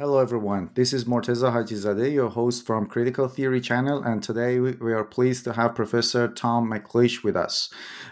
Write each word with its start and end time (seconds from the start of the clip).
Hello 0.00 0.18
everyone, 0.18 0.70
this 0.76 0.94
is 0.94 1.04
Morteza 1.04 1.52
Hajizadeh, 1.52 2.10
your 2.10 2.30
host 2.30 2.64
from 2.64 2.86
Critical 2.86 3.28
Theory 3.28 3.60
channel, 3.60 4.02
and 4.02 4.22
today 4.22 4.58
we 4.58 4.94
are 4.94 5.04
pleased 5.04 5.44
to 5.44 5.52
have 5.52 5.74
Professor 5.74 6.26
Tom 6.26 6.70
McLeish 6.72 7.22
with 7.22 7.36
us. 7.36 7.68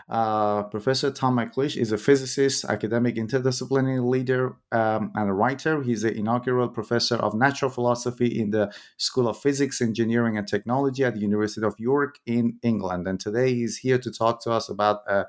Uh, 0.06 0.64
Professor 0.64 1.10
Tom 1.10 1.36
McLeish 1.36 1.78
is 1.78 1.90
a 1.90 1.96
physicist, 1.96 2.66
academic 2.66 3.16
interdisciplinary 3.16 4.06
leader, 4.06 4.56
um, 4.70 5.12
and 5.14 5.30
a 5.30 5.32
writer. 5.32 5.82
He's 5.82 6.02
the 6.02 6.14
inaugural 6.14 6.68
professor 6.68 7.16
of 7.16 7.32
natural 7.32 7.70
philosophy 7.70 8.38
in 8.38 8.50
the 8.50 8.70
School 8.98 9.26
of 9.26 9.38
Physics, 9.38 9.80
Engineering, 9.80 10.36
and 10.36 10.46
Technology 10.46 11.04
at 11.04 11.14
the 11.14 11.20
University 11.20 11.66
of 11.66 11.74
York 11.78 12.18
in 12.26 12.58
England. 12.62 13.08
And 13.08 13.18
today 13.18 13.54
he's 13.54 13.78
here 13.78 13.96
to 13.96 14.12
talk 14.12 14.42
to 14.42 14.52
us 14.52 14.68
about 14.68 14.98
uh, 15.08 15.24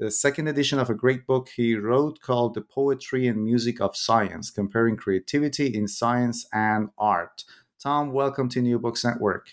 the 0.00 0.10
second 0.10 0.48
edition 0.48 0.78
of 0.78 0.88
a 0.88 0.94
great 0.94 1.26
book 1.26 1.50
he 1.54 1.74
wrote 1.74 2.20
called 2.22 2.54
The 2.54 2.62
Poetry 2.62 3.28
and 3.28 3.44
Music 3.44 3.82
of 3.82 3.94
Science 3.94 4.50
Comparing 4.50 4.96
Creativity 4.96 5.66
in 5.66 5.86
Science 5.86 6.46
and 6.54 6.88
Art. 6.96 7.44
Tom, 7.82 8.10
welcome 8.10 8.48
to 8.48 8.62
New 8.62 8.78
Books 8.78 9.04
Network. 9.04 9.50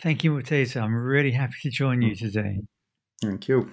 Thank 0.00 0.22
you, 0.22 0.30
Morteza. 0.30 0.80
I'm 0.80 0.94
really 0.94 1.32
happy 1.32 1.56
to 1.62 1.70
join 1.70 2.00
you 2.00 2.14
hmm. 2.14 2.26
today. 2.26 2.60
Thank 3.20 3.48
you. 3.48 3.70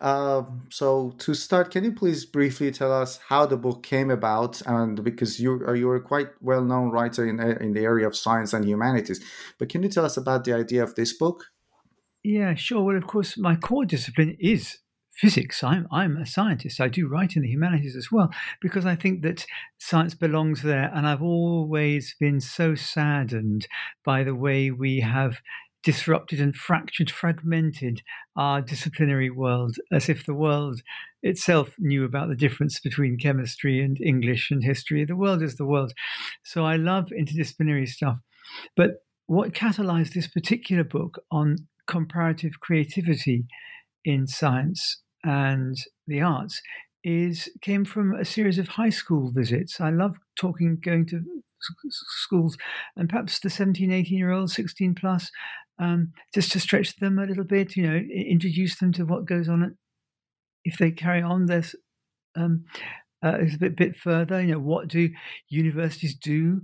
Uh, 0.00 0.42
so, 0.68 1.14
to 1.18 1.32
start, 1.32 1.70
can 1.70 1.84
you 1.84 1.92
please 1.92 2.24
briefly 2.24 2.72
tell 2.72 2.92
us 2.92 3.20
how 3.28 3.46
the 3.46 3.56
book 3.56 3.84
came 3.84 4.10
about? 4.10 4.60
And 4.66 5.02
because 5.04 5.38
you 5.38 5.54
are 5.64 5.76
you're 5.76 5.96
a 5.96 6.00
quite 6.00 6.28
well 6.40 6.64
known 6.64 6.90
writer 6.90 7.26
in 7.26 7.38
uh, 7.40 7.56
in 7.60 7.72
the 7.72 7.84
area 7.84 8.06
of 8.06 8.16
science 8.16 8.52
and 8.52 8.64
humanities, 8.64 9.20
but 9.58 9.68
can 9.68 9.82
you 9.84 9.88
tell 9.88 10.04
us 10.04 10.16
about 10.16 10.44
the 10.44 10.52
idea 10.52 10.82
of 10.82 10.94
this 10.96 11.12
book? 11.12 11.46
Yeah, 12.22 12.54
sure. 12.54 12.82
Well, 12.82 12.96
of 12.96 13.08
course, 13.08 13.36
my 13.36 13.56
core 13.56 13.84
discipline 13.84 14.36
is 14.38 14.78
physics. 15.14 15.62
I'm, 15.62 15.86
I'm 15.90 16.16
a 16.16 16.26
scientist. 16.26 16.80
I 16.80 16.88
do 16.88 17.06
write 17.08 17.36
in 17.36 17.42
the 17.42 17.48
humanities 17.48 17.96
as 17.96 18.10
well 18.10 18.30
because 18.60 18.86
I 18.86 18.96
think 18.96 19.22
that 19.22 19.46
science 19.78 20.14
belongs 20.14 20.62
there. 20.62 20.90
And 20.94 21.06
I've 21.06 21.22
always 21.22 22.14
been 22.18 22.40
so 22.40 22.74
saddened 22.74 23.66
by 24.04 24.24
the 24.24 24.34
way 24.34 24.70
we 24.70 25.00
have 25.00 25.40
disrupted 25.82 26.40
and 26.40 26.54
fractured, 26.54 27.10
fragmented 27.10 28.02
our 28.36 28.60
disciplinary 28.60 29.30
world 29.30 29.76
as 29.90 30.08
if 30.08 30.24
the 30.24 30.34
world 30.34 30.80
itself 31.22 31.74
knew 31.78 32.04
about 32.04 32.28
the 32.28 32.36
difference 32.36 32.80
between 32.80 33.18
chemistry 33.18 33.80
and 33.80 34.00
English 34.00 34.50
and 34.50 34.62
history. 34.62 35.04
The 35.04 35.16
world 35.16 35.42
is 35.42 35.56
the 35.56 35.66
world. 35.66 35.92
So 36.44 36.64
I 36.64 36.76
love 36.76 37.06
interdisciplinary 37.06 37.88
stuff. 37.88 38.18
But 38.76 39.02
what 39.26 39.52
catalyzed 39.52 40.14
this 40.14 40.28
particular 40.28 40.84
book 40.84 41.18
on 41.30 41.56
comparative 41.86 42.60
creativity 42.60 43.44
in 44.04 44.26
science 44.26 45.02
and 45.24 45.76
the 46.06 46.20
arts 46.20 46.60
is 47.04 47.48
came 47.60 47.84
from 47.84 48.14
a 48.14 48.24
series 48.24 48.58
of 48.58 48.68
high 48.68 48.90
school 48.90 49.30
visits. 49.30 49.80
I 49.80 49.90
love 49.90 50.16
talking, 50.38 50.78
going 50.82 51.06
to 51.06 51.22
schools, 51.90 52.56
and 52.96 53.08
perhaps 53.08 53.38
the 53.40 53.50
17, 53.50 53.92
18 53.92 54.18
year 54.18 54.32
olds, 54.32 54.54
16 54.54 54.94
plus, 54.94 55.30
um, 55.78 56.12
just 56.34 56.52
to 56.52 56.60
stretch 56.60 56.96
them 56.96 57.18
a 57.18 57.26
little 57.26 57.44
bit, 57.44 57.76
you 57.76 57.88
know, 57.88 57.96
introduce 57.96 58.78
them 58.78 58.92
to 58.92 59.04
what 59.04 59.26
goes 59.26 59.48
on. 59.48 59.62
At, 59.62 59.70
if 60.64 60.78
they 60.78 60.92
carry 60.92 61.22
on 61.22 61.46
this 61.46 61.74
um, 62.36 62.64
uh, 63.24 63.38
a 63.40 63.56
bit, 63.58 63.76
bit 63.76 63.96
further, 63.96 64.40
you 64.40 64.52
know, 64.52 64.60
what 64.60 64.88
do 64.88 65.10
universities 65.48 66.14
do? 66.14 66.62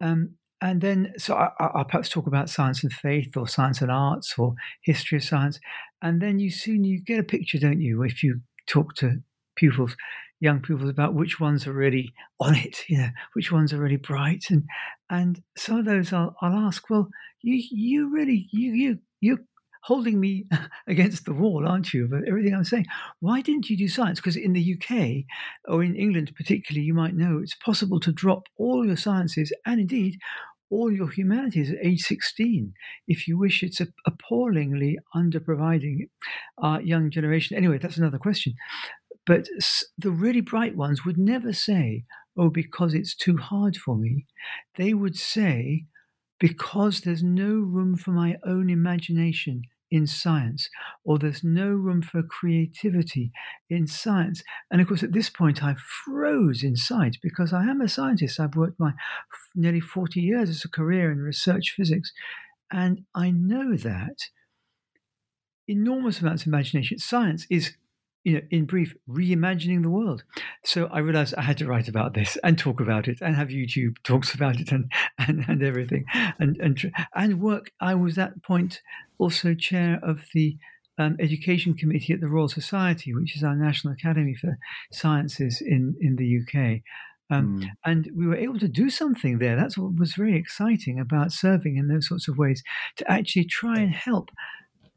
Um, 0.00 0.34
and 0.60 0.80
then, 0.80 1.12
so 1.16 1.34
I, 1.34 1.50
will 1.74 1.84
perhaps 1.84 2.08
talk 2.08 2.26
about 2.26 2.50
science 2.50 2.82
and 2.82 2.92
faith, 2.92 3.36
or 3.36 3.46
science 3.46 3.80
and 3.80 3.92
arts, 3.92 4.34
or 4.38 4.54
history 4.82 5.18
of 5.18 5.24
science, 5.24 5.60
and 6.02 6.20
then 6.20 6.38
you 6.38 6.50
soon 6.50 6.84
you 6.84 7.02
get 7.02 7.18
a 7.18 7.24
picture, 7.24 7.58
don't 7.58 7.80
you? 7.80 8.02
If 8.02 8.22
you 8.22 8.40
talk 8.66 8.94
to 8.96 9.22
pupils, 9.56 9.96
young 10.40 10.60
pupils, 10.60 10.90
about 10.90 11.14
which 11.14 11.40
ones 11.40 11.66
are 11.66 11.72
really 11.72 12.12
on 12.40 12.54
it, 12.54 12.84
you 12.88 12.98
know, 12.98 13.08
which 13.34 13.50
ones 13.50 13.72
are 13.72 13.78
really 13.78 13.96
bright, 13.96 14.44
and 14.50 14.64
and 15.10 15.42
some 15.56 15.78
of 15.78 15.84
those 15.84 16.12
I'll, 16.12 16.36
I'll 16.40 16.54
ask, 16.54 16.88
well, 16.90 17.08
you 17.42 17.62
you 17.70 18.12
really 18.12 18.48
you 18.52 18.72
you 18.72 18.98
you 19.20 19.38
holding 19.82 20.20
me 20.20 20.44
against 20.86 21.24
the 21.24 21.32
wall, 21.32 21.66
aren't 21.66 21.92
you, 21.92 22.04
of 22.04 22.12
everything 22.26 22.54
I'm 22.54 22.64
saying? 22.64 22.86
Why 23.20 23.40
didn't 23.40 23.70
you 23.70 23.76
do 23.76 23.88
science? 23.88 24.20
Because 24.20 24.36
in 24.36 24.52
the 24.52 24.74
UK, 24.74 25.24
or 25.72 25.82
in 25.82 25.96
England 25.96 26.32
particularly, 26.36 26.84
you 26.84 26.94
might 26.94 27.14
know 27.14 27.38
it's 27.42 27.54
possible 27.54 28.00
to 28.00 28.12
drop 28.12 28.44
all 28.56 28.86
your 28.86 28.96
sciences 28.96 29.52
and 29.66 29.80
indeed 29.80 30.18
all 30.70 30.92
your 30.92 31.10
humanities 31.10 31.70
at 31.70 31.78
age 31.82 32.02
16 32.02 32.74
if 33.06 33.26
you 33.26 33.38
wish. 33.38 33.62
It's 33.62 33.80
appallingly 34.06 34.98
under-providing 35.14 36.08
our 36.58 36.80
young 36.80 37.10
generation. 37.10 37.56
Anyway, 37.56 37.78
that's 37.78 37.96
another 37.96 38.18
question. 38.18 38.54
But 39.26 39.48
the 39.96 40.10
really 40.10 40.40
bright 40.40 40.76
ones 40.76 41.04
would 41.04 41.18
never 41.18 41.52
say, 41.52 42.04
oh, 42.36 42.50
because 42.50 42.94
it's 42.94 43.14
too 43.14 43.36
hard 43.36 43.76
for 43.76 43.96
me. 43.96 44.26
They 44.76 44.94
would 44.94 45.16
say, 45.16 45.86
because 46.38 47.00
there's 47.00 47.22
no 47.22 47.48
room 47.48 47.96
for 47.96 48.12
my 48.12 48.36
own 48.46 48.70
imagination 48.70 49.62
in 49.90 50.06
science, 50.06 50.68
or 51.04 51.18
there's 51.18 51.42
no 51.42 51.68
room 51.68 52.02
for 52.02 52.22
creativity 52.22 53.30
in 53.70 53.86
science. 53.86 54.42
And 54.70 54.80
of 54.80 54.88
course, 54.88 55.02
at 55.02 55.12
this 55.12 55.30
point, 55.30 55.62
I 55.62 55.76
froze 56.04 56.62
inside 56.62 57.16
because 57.22 57.52
I 57.52 57.64
am 57.64 57.80
a 57.80 57.88
scientist. 57.88 58.38
I've 58.38 58.56
worked 58.56 58.78
my 58.78 58.92
nearly 59.54 59.80
40 59.80 60.20
years 60.20 60.50
as 60.50 60.64
a 60.64 60.68
career 60.68 61.10
in 61.10 61.18
research 61.18 61.74
physics. 61.76 62.12
And 62.70 63.02
I 63.14 63.30
know 63.30 63.76
that 63.76 64.16
enormous 65.66 66.20
amounts 66.20 66.42
of 66.42 66.48
imagination. 66.48 66.98
Science 66.98 67.46
is 67.50 67.76
you 68.28 68.34
know, 68.34 68.42
in 68.50 68.66
brief, 68.66 68.94
reimagining 69.08 69.82
the 69.82 69.88
world. 69.88 70.22
So 70.62 70.86
I 70.88 70.98
realized 70.98 71.34
I 71.36 71.40
had 71.40 71.56
to 71.58 71.66
write 71.66 71.88
about 71.88 72.12
this 72.12 72.36
and 72.44 72.58
talk 72.58 72.78
about 72.78 73.08
it 73.08 73.22
and 73.22 73.34
have 73.34 73.48
YouTube 73.48 73.94
talks 74.04 74.34
about 74.34 74.60
it 74.60 74.70
and, 74.70 74.92
and, 75.18 75.46
and 75.48 75.62
everything 75.62 76.04
and, 76.38 76.58
and, 76.58 76.92
and 77.14 77.40
work. 77.40 77.72
I 77.80 77.94
was 77.94 78.18
at 78.18 78.34
that 78.34 78.42
point 78.42 78.82
also 79.16 79.54
chair 79.54 79.98
of 80.02 80.26
the 80.34 80.58
um, 80.98 81.16
education 81.18 81.72
committee 81.72 82.12
at 82.12 82.20
the 82.20 82.28
Royal 82.28 82.48
Society, 82.48 83.14
which 83.14 83.34
is 83.34 83.42
our 83.42 83.56
national 83.56 83.94
academy 83.94 84.34
for 84.34 84.58
sciences 84.92 85.62
in, 85.64 85.96
in 85.98 86.16
the 86.16 86.40
UK. 86.42 86.82
Um, 87.30 87.60
mm. 87.60 87.68
And 87.86 88.10
we 88.14 88.26
were 88.26 88.36
able 88.36 88.58
to 88.58 88.68
do 88.68 88.90
something 88.90 89.38
there. 89.38 89.56
That's 89.56 89.78
what 89.78 89.96
was 89.96 90.12
very 90.12 90.36
exciting 90.36 91.00
about 91.00 91.32
serving 91.32 91.78
in 91.78 91.88
those 91.88 92.08
sorts 92.08 92.28
of 92.28 92.36
ways 92.36 92.62
to 92.96 93.10
actually 93.10 93.46
try 93.46 93.78
and 93.78 93.92
help 93.92 94.30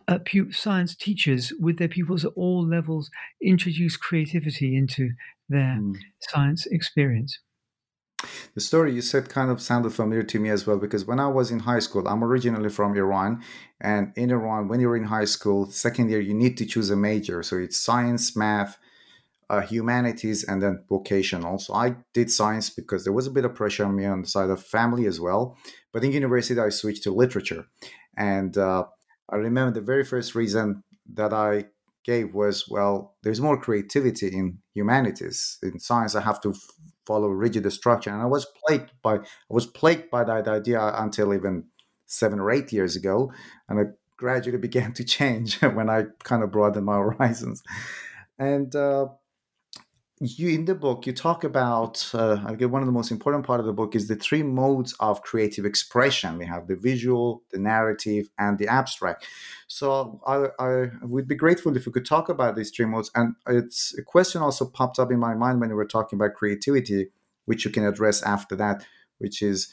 uh, 0.07 0.19
science 0.51 0.95
teachers 0.95 1.53
with 1.59 1.77
their 1.77 1.87
pupils 1.87 2.25
at 2.25 2.31
all 2.35 2.65
levels 2.67 3.09
introduce 3.41 3.97
creativity 3.97 4.75
into 4.75 5.11
their 5.49 5.77
mm. 5.79 5.95
science 6.19 6.65
experience. 6.65 7.39
The 8.53 8.61
story 8.61 8.93
you 8.93 9.01
said 9.01 9.29
kind 9.29 9.49
of 9.49 9.61
sounded 9.61 9.93
familiar 9.93 10.23
to 10.23 10.39
me 10.39 10.49
as 10.49 10.67
well 10.67 10.77
because 10.77 11.05
when 11.05 11.19
I 11.19 11.27
was 11.27 11.51
in 11.51 11.59
high 11.59 11.79
school, 11.79 12.07
I'm 12.07 12.23
originally 12.23 12.69
from 12.69 12.95
Iran. 12.95 13.41
And 13.79 14.13
in 14.15 14.29
Iran, 14.29 14.67
when 14.67 14.79
you're 14.79 14.95
in 14.95 15.05
high 15.05 15.25
school, 15.25 15.71
second 15.71 16.09
year, 16.09 16.19
you 16.19 16.33
need 16.33 16.57
to 16.57 16.65
choose 16.65 16.89
a 16.89 16.95
major. 16.95 17.41
So 17.41 17.57
it's 17.57 17.77
science, 17.77 18.35
math, 18.35 18.77
uh, 19.49 19.61
humanities, 19.61 20.43
and 20.43 20.61
then 20.61 20.83
vocational. 20.87 21.59
So 21.59 21.73
I 21.73 21.95
did 22.13 22.31
science 22.31 22.69
because 22.69 23.03
there 23.03 23.13
was 23.13 23.27
a 23.27 23.31
bit 23.31 23.45
of 23.45 23.55
pressure 23.55 23.85
on 23.85 23.95
me 23.95 24.05
on 24.05 24.21
the 24.21 24.27
side 24.27 24.49
of 24.49 24.63
family 24.63 25.07
as 25.07 25.19
well. 25.19 25.57
But 25.91 26.03
in 26.03 26.11
university, 26.11 26.59
I 26.59 26.69
switched 26.69 27.03
to 27.03 27.11
literature. 27.11 27.65
And 28.15 28.57
uh, 28.57 28.85
I 29.31 29.37
remember 29.37 29.79
the 29.79 29.85
very 29.85 30.03
first 30.03 30.35
reason 30.35 30.83
that 31.13 31.33
I 31.33 31.65
gave 32.03 32.33
was 32.33 32.67
well, 32.69 33.15
there's 33.23 33.41
more 33.41 33.59
creativity 33.59 34.27
in 34.27 34.59
humanities. 34.73 35.57
In 35.63 35.79
science, 35.79 36.15
I 36.15 36.21
have 36.21 36.41
to 36.41 36.49
f- 36.51 36.57
follow 37.05 37.27
rigid 37.27 37.71
structure, 37.71 38.09
and 38.09 38.21
I 38.21 38.25
was 38.25 38.47
plagued 38.65 38.91
by 39.01 39.15
I 39.15 39.19
was 39.49 39.65
plagued 39.65 40.09
by 40.09 40.23
that 40.23 40.47
idea 40.47 40.81
until 40.95 41.33
even 41.33 41.65
seven 42.05 42.39
or 42.39 42.51
eight 42.51 42.71
years 42.73 42.95
ago, 42.95 43.31
and 43.69 43.79
I 43.79 43.83
gradually 44.17 44.57
began 44.67 44.93
to 44.93 45.03
change 45.03 45.61
when 45.61 45.89
I 45.89 46.05
kind 46.23 46.43
of 46.43 46.51
broadened 46.51 46.85
my 46.85 46.97
horizons. 46.97 47.63
And 48.39 48.75
uh, 48.75 49.07
you 50.23 50.49
in 50.49 50.65
the 50.65 50.75
book 50.75 51.07
you 51.07 51.13
talk 51.13 51.43
about 51.43 52.07
uh, 52.13 52.39
i 52.45 52.53
get 52.53 52.69
one 52.69 52.83
of 52.83 52.85
the 52.85 52.91
most 52.91 53.09
important 53.09 53.43
part 53.43 53.59
of 53.59 53.65
the 53.65 53.73
book 53.73 53.95
is 53.95 54.07
the 54.07 54.15
three 54.15 54.43
modes 54.43 54.93
of 54.99 55.23
creative 55.23 55.65
expression 55.65 56.37
we 56.37 56.45
have 56.45 56.67
the 56.67 56.75
visual 56.75 57.41
the 57.51 57.57
narrative 57.57 58.29
and 58.37 58.59
the 58.59 58.67
abstract 58.67 59.25
so 59.67 60.21
I, 60.27 60.47
I 60.63 60.89
would 61.01 61.27
be 61.27 61.33
grateful 61.33 61.75
if 61.75 61.87
we 61.87 61.91
could 61.91 62.05
talk 62.05 62.29
about 62.29 62.55
these 62.55 62.69
three 62.69 62.85
modes 62.85 63.09
and 63.15 63.33
it's 63.47 63.97
a 63.97 64.03
question 64.03 64.43
also 64.43 64.65
popped 64.65 64.99
up 64.99 65.11
in 65.11 65.17
my 65.17 65.33
mind 65.33 65.59
when 65.59 65.69
we 65.69 65.75
were 65.75 65.85
talking 65.85 66.17
about 66.17 66.35
creativity 66.35 67.09
which 67.45 67.65
you 67.65 67.71
can 67.71 67.85
address 67.85 68.21
after 68.23 68.55
that, 68.55 68.85
which 69.17 69.41
is 69.41 69.67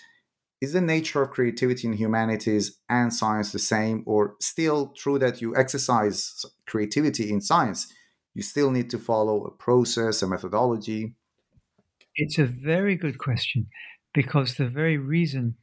is 0.60 0.72
the 0.72 0.80
nature 0.80 1.22
of 1.22 1.30
creativity 1.30 1.86
in 1.86 1.92
humanities 1.92 2.80
and 2.88 3.14
science 3.14 3.52
the 3.52 3.60
same, 3.60 4.02
or 4.06 4.34
still 4.40 4.88
true 4.88 5.16
that 5.16 5.40
you 5.40 5.54
exercise 5.54 6.44
creativity 6.66 7.30
in 7.30 7.40
science? 7.40 7.92
You 8.38 8.44
still 8.44 8.70
need 8.70 8.88
to 8.90 9.00
follow 9.00 9.42
a 9.42 9.50
process, 9.50 10.22
a 10.22 10.28
methodology. 10.28 11.16
It's 12.14 12.38
a 12.38 12.44
very 12.44 12.94
good 12.94 13.18
question 13.18 13.66
because 14.14 14.54
the 14.54 14.68
very 14.68 14.96
reason 14.96 15.56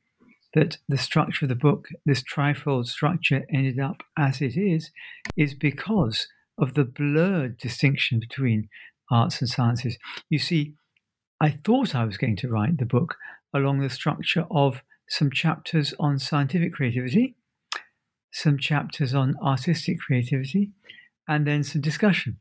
that 0.53 0.79
the 0.89 0.97
structure 0.97 1.45
of 1.45 1.49
the 1.49 1.55
book, 1.55 1.87
this 2.05 2.21
trifold 2.21 2.87
structure, 2.87 3.45
ended 3.49 3.79
up 3.79 4.03
as 4.17 4.41
it 4.41 4.57
is, 4.57 4.91
is 5.37 5.53
because 5.53 6.27
of 6.57 6.73
the 6.73 6.83
blurred 6.83 7.57
distinction 7.57 8.19
between 8.19 8.67
arts 9.09 9.39
and 9.39 9.49
sciences. 9.49 9.97
You 10.29 10.39
see, 10.39 10.73
I 11.39 11.51
thought 11.51 11.95
I 11.95 12.03
was 12.03 12.17
going 12.17 12.35
to 12.35 12.49
write 12.49 12.77
the 12.77 12.85
book 12.85 13.15
along 13.53 13.79
the 13.79 13.89
structure 13.89 14.47
of 14.51 14.81
some 15.07 15.31
chapters 15.31 15.93
on 15.97 16.19
scientific 16.19 16.73
creativity, 16.73 17.37
some 18.33 18.57
chapters 18.57 19.15
on 19.15 19.37
artistic 19.41 20.01
creativity, 20.01 20.71
and 21.25 21.47
then 21.47 21.63
some 21.63 21.79
discussion. 21.79 22.37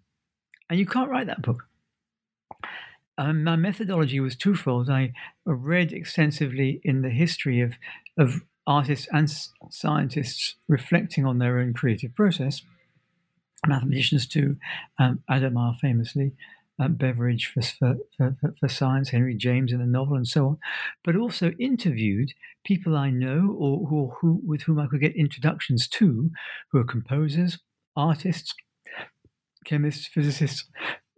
And 0.70 0.78
you 0.78 0.86
can't 0.86 1.10
write 1.10 1.26
that 1.26 1.42
book. 1.42 1.64
Um, 3.16 3.44
my 3.44 3.56
methodology 3.56 4.18
was 4.18 4.34
twofold. 4.34 4.90
I 4.90 5.12
read 5.44 5.92
extensively 5.92 6.80
in 6.82 7.02
the 7.02 7.10
history 7.10 7.60
of, 7.60 7.74
of 8.18 8.42
artists 8.66 9.06
and 9.12 9.30
scientists 9.70 10.56
reflecting 10.68 11.24
on 11.24 11.38
their 11.38 11.58
own 11.58 11.74
creative 11.74 12.14
process. 12.14 12.62
Mathematicians 13.66 14.26
too, 14.26 14.56
um, 14.98 15.22
Hadamard 15.30 15.78
famously, 15.78 16.32
um, 16.78 16.94
Beveridge 16.94 17.46
for, 17.46 17.62
for, 17.62 17.96
for, 18.16 18.54
for, 18.58 18.68
science, 18.68 19.10
Henry 19.10 19.34
James 19.34 19.72
in 19.72 19.78
the 19.78 19.86
novel, 19.86 20.16
and 20.16 20.26
so 20.26 20.46
on, 20.46 20.58
but 21.04 21.16
also 21.16 21.52
interviewed 21.52 22.32
people 22.64 22.96
I 22.96 23.10
know 23.10 23.54
or 23.58 23.86
who, 23.86 24.12
who, 24.18 24.40
with 24.44 24.62
whom 24.62 24.80
I 24.80 24.86
could 24.86 25.00
get 25.00 25.16
introductions 25.16 25.86
to, 25.88 26.30
who 26.70 26.78
are 26.78 26.84
composers, 26.84 27.58
artists, 27.96 28.54
chemists, 29.64 30.06
physicists, 30.06 30.64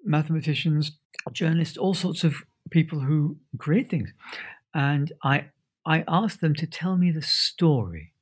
mathematicians, 0.05 0.93
journalists, 1.33 1.77
all 1.77 1.95
sorts 1.95 2.25
of 2.25 2.37
people 2.71 3.01
who 3.01 3.37
create 3.59 3.91
things. 3.91 4.13
And 4.75 5.13
I, 5.23 5.47
I 5.85 6.05
asked 6.09 6.41
them 6.41 6.55
to 6.55 6.67
tell 6.67 6.97
me 6.97 7.11
the 7.11 7.23
story. 7.23 8.13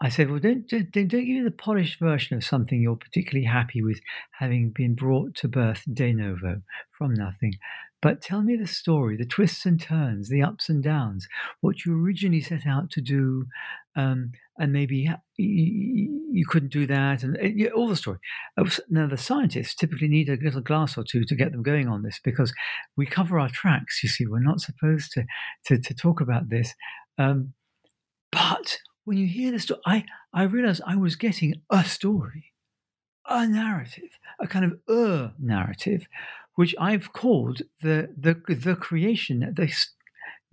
I 0.00 0.08
said, 0.08 0.30
well, 0.30 0.40
don't, 0.40 0.68
don't, 0.68 0.90
don't 0.90 1.08
give 1.08 1.26
me 1.26 1.42
the 1.42 1.50
polished 1.50 1.98
version 1.98 2.36
of 2.36 2.44
something 2.44 2.82
you're 2.82 2.96
particularly 2.96 3.46
happy 3.46 3.82
with 3.82 4.00
having 4.32 4.70
been 4.70 4.94
brought 4.94 5.34
to 5.36 5.48
birth 5.48 5.82
de 5.92 6.12
novo 6.12 6.62
from 6.90 7.14
nothing. 7.14 7.54
But 8.02 8.20
tell 8.20 8.42
me 8.42 8.56
the 8.56 8.66
story, 8.66 9.16
the 9.16 9.24
twists 9.24 9.64
and 9.64 9.80
turns, 9.80 10.28
the 10.28 10.42
ups 10.42 10.68
and 10.68 10.82
downs, 10.82 11.26
what 11.62 11.86
you 11.86 11.98
originally 11.98 12.42
set 12.42 12.66
out 12.66 12.90
to 12.90 13.00
do, 13.00 13.46
um, 13.96 14.32
and 14.58 14.72
maybe 14.72 15.10
you, 15.36 16.46
couldn't 16.46 16.72
do 16.72 16.86
that, 16.86 17.22
and 17.22 17.36
uh, 17.36 17.70
all 17.74 17.88
the 17.88 17.96
story. 17.96 18.18
Now, 18.88 19.06
the 19.06 19.16
scientists 19.16 19.74
typically 19.74 20.08
need 20.08 20.28
a 20.28 20.36
little 20.36 20.60
glass 20.60 20.96
or 20.96 21.04
two 21.04 21.24
to 21.24 21.34
get 21.34 21.52
them 21.52 21.62
going 21.62 21.88
on 21.88 22.02
this 22.02 22.20
because 22.22 22.52
we 22.96 23.06
cover 23.06 23.38
our 23.38 23.48
tracks. 23.48 24.02
You 24.02 24.08
see, 24.08 24.26
we're 24.26 24.40
not 24.40 24.60
supposed 24.60 25.12
to 25.12 25.24
to, 25.66 25.78
to 25.78 25.94
talk 25.94 26.20
about 26.20 26.50
this, 26.50 26.74
um, 27.18 27.54
but 28.30 28.78
when 29.04 29.18
you 29.18 29.26
hear 29.26 29.52
the 29.52 29.58
story, 29.58 29.80
I 29.86 30.04
I 30.32 30.44
realized 30.44 30.82
I 30.86 30.96
was 30.96 31.16
getting 31.16 31.54
a 31.70 31.84
story, 31.84 32.52
a 33.28 33.46
narrative, 33.46 34.10
a 34.40 34.46
kind 34.46 34.64
of 34.64 34.78
a 34.88 35.32
narrative, 35.38 36.06
which 36.54 36.74
I've 36.78 37.12
called 37.12 37.62
the 37.82 38.14
the 38.16 38.34
the 38.54 38.76
creation 38.76 39.40
the 39.40 39.74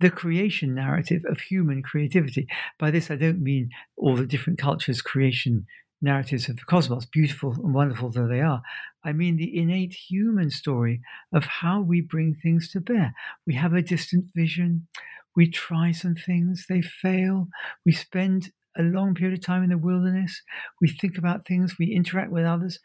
the 0.02 0.10
creation 0.10 0.74
narrative 0.74 1.22
of 1.28 1.40
human 1.40 1.82
creativity. 1.82 2.46
By 2.78 2.90
this, 2.90 3.10
I 3.10 3.16
don't 3.16 3.42
mean 3.42 3.70
all 3.96 4.16
the 4.16 4.26
different 4.26 4.58
cultures' 4.58 5.02
creation 5.02 5.66
narratives 6.02 6.48
of 6.48 6.56
the 6.56 6.64
cosmos, 6.64 7.06
beautiful 7.06 7.52
and 7.52 7.72
wonderful 7.72 8.10
though 8.10 8.26
they 8.28 8.40
are. 8.40 8.60
I 9.04 9.12
mean 9.12 9.36
the 9.36 9.56
innate 9.56 9.94
human 9.94 10.50
story 10.50 11.00
of 11.32 11.44
how 11.44 11.80
we 11.80 12.00
bring 12.00 12.34
things 12.34 12.70
to 12.72 12.80
bear. 12.80 13.14
We 13.46 13.54
have 13.54 13.72
a 13.72 13.82
distant 13.82 14.26
vision. 14.34 14.88
We 15.36 15.48
try 15.50 15.92
some 15.92 16.14
things, 16.14 16.66
they 16.68 16.82
fail. 16.82 17.48
We 17.86 17.92
spend 17.92 18.50
a 18.76 18.82
long 18.82 19.14
period 19.14 19.38
of 19.38 19.44
time 19.44 19.62
in 19.62 19.70
the 19.70 19.78
wilderness. 19.78 20.42
We 20.80 20.88
think 20.88 21.16
about 21.16 21.46
things, 21.46 21.76
we 21.78 21.86
interact 21.86 22.32
with 22.32 22.44
others. 22.44 22.80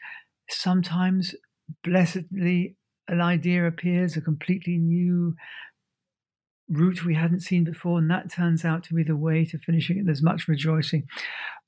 Sometimes, 0.48 1.34
blessedly, 1.82 2.76
an 3.08 3.20
idea 3.20 3.66
appears, 3.66 4.16
a 4.16 4.20
completely 4.20 4.76
new 4.78 5.34
route 6.68 7.04
we 7.04 7.14
hadn't 7.14 7.40
seen 7.40 7.64
before, 7.64 7.98
and 7.98 8.10
that 8.10 8.30
turns 8.30 8.64
out 8.64 8.84
to 8.84 8.94
be 8.94 9.02
the 9.02 9.16
way 9.16 9.44
to 9.46 9.58
finishing 9.58 9.98
it. 9.98 10.06
There's 10.06 10.22
much 10.22 10.48
rejoicing. 10.48 11.06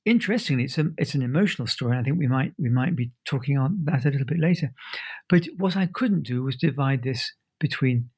Interestingly, 0.05 0.63
it's 0.63 0.77
a, 0.77 0.87
it's 0.97 1.15
an 1.15 1.21
emotional 1.21 1.67
story. 1.67 1.91
And 1.91 2.01
I 2.01 2.03
think 2.03 2.17
we 2.17 2.27
might 2.27 2.53
we 2.57 2.69
might 2.69 2.95
be 2.95 3.11
talking 3.25 3.57
on 3.57 3.79
that 3.85 4.05
a 4.05 4.09
little 4.09 4.25
bit 4.25 4.39
later. 4.39 4.73
But 5.29 5.47
what 5.57 5.77
I 5.77 5.85
couldn't 5.85 6.23
do 6.23 6.43
was 6.43 6.55
divide 6.55 7.03
this 7.03 7.33
between 7.59 8.09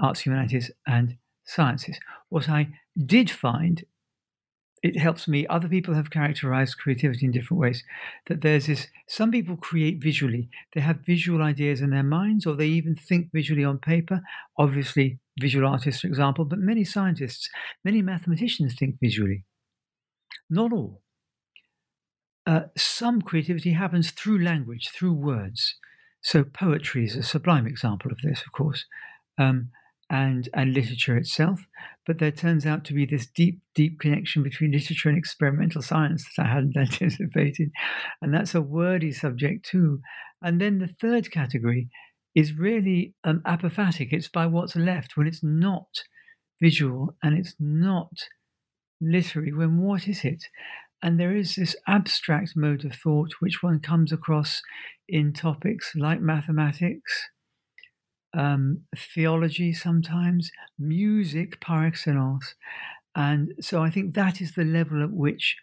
arts, 0.00 0.20
humanities, 0.20 0.70
and 0.86 1.16
sciences. 1.44 1.98
What 2.28 2.48
I 2.48 2.68
did 3.06 3.30
find 3.30 3.84
it 4.82 4.98
helps 4.98 5.28
me. 5.28 5.46
Other 5.46 5.68
people 5.68 5.94
have 5.94 6.10
characterized 6.10 6.78
creativity 6.78 7.26
in 7.26 7.32
different 7.32 7.60
ways. 7.60 7.84
That 8.26 8.40
there's 8.40 8.66
this, 8.66 8.86
some 9.06 9.30
people 9.30 9.56
create 9.56 10.02
visually. 10.02 10.48
They 10.74 10.80
have 10.80 11.04
visual 11.04 11.42
ideas 11.42 11.80
in 11.80 11.90
their 11.90 12.02
minds, 12.02 12.46
or 12.46 12.54
they 12.54 12.66
even 12.66 12.94
think 12.94 13.30
visually 13.32 13.64
on 13.64 13.78
paper. 13.78 14.22
Obviously, 14.56 15.18
visual 15.40 15.66
artists, 15.66 16.02
for 16.02 16.06
example, 16.06 16.44
but 16.44 16.58
many 16.58 16.84
scientists, 16.84 17.48
many 17.84 18.02
mathematicians 18.02 18.74
think 18.74 18.96
visually. 19.00 19.44
Not 20.48 20.72
all. 20.72 21.02
Uh, 22.46 22.62
some 22.76 23.22
creativity 23.22 23.72
happens 23.72 24.10
through 24.10 24.42
language, 24.42 24.90
through 24.90 25.12
words. 25.12 25.76
So, 26.22 26.44
poetry 26.44 27.04
is 27.04 27.16
a 27.16 27.22
sublime 27.22 27.66
example 27.66 28.10
of 28.10 28.18
this, 28.22 28.42
of 28.42 28.52
course. 28.52 28.84
Um, 29.38 29.70
and, 30.10 30.48
and 30.52 30.74
literature 30.74 31.16
itself. 31.16 31.66
But 32.04 32.18
there 32.18 32.32
turns 32.32 32.66
out 32.66 32.84
to 32.86 32.94
be 32.94 33.06
this 33.06 33.26
deep, 33.26 33.60
deep 33.74 34.00
connection 34.00 34.42
between 34.42 34.72
literature 34.72 35.08
and 35.08 35.16
experimental 35.16 35.82
science 35.82 36.26
that 36.36 36.46
I 36.46 36.52
hadn't 36.52 36.76
anticipated. 36.76 37.70
And 38.20 38.34
that's 38.34 38.54
a 38.54 38.60
wordy 38.60 39.12
subject 39.12 39.64
too. 39.64 40.00
And 40.42 40.60
then 40.60 40.78
the 40.78 40.88
third 40.88 41.30
category 41.30 41.88
is 42.34 42.56
really 42.56 43.14
um, 43.24 43.40
apophatic. 43.46 44.08
It's 44.12 44.28
by 44.28 44.46
what's 44.46 44.76
left 44.76 45.16
when 45.16 45.26
it's 45.26 45.42
not 45.42 46.04
visual 46.60 47.14
and 47.22 47.36
it's 47.36 47.54
not 47.58 48.12
literary. 49.00 49.52
When 49.52 49.78
what 49.78 50.06
is 50.06 50.24
it? 50.24 50.44
And 51.02 51.18
there 51.18 51.34
is 51.34 51.56
this 51.56 51.74
abstract 51.86 52.52
mode 52.56 52.84
of 52.84 52.94
thought 52.94 53.34
which 53.40 53.62
one 53.62 53.80
comes 53.80 54.12
across 54.12 54.62
in 55.08 55.32
topics 55.32 55.92
like 55.96 56.20
mathematics, 56.20 57.28
um, 58.36 58.82
theology 58.96 59.72
sometimes, 59.72 60.50
music 60.78 61.60
par 61.60 61.86
excellence. 61.86 62.54
And 63.16 63.54
so 63.60 63.82
I 63.82 63.90
think 63.90 64.14
that 64.14 64.40
is 64.40 64.54
the 64.54 64.64
level 64.64 65.02
at 65.02 65.10
which 65.10 65.56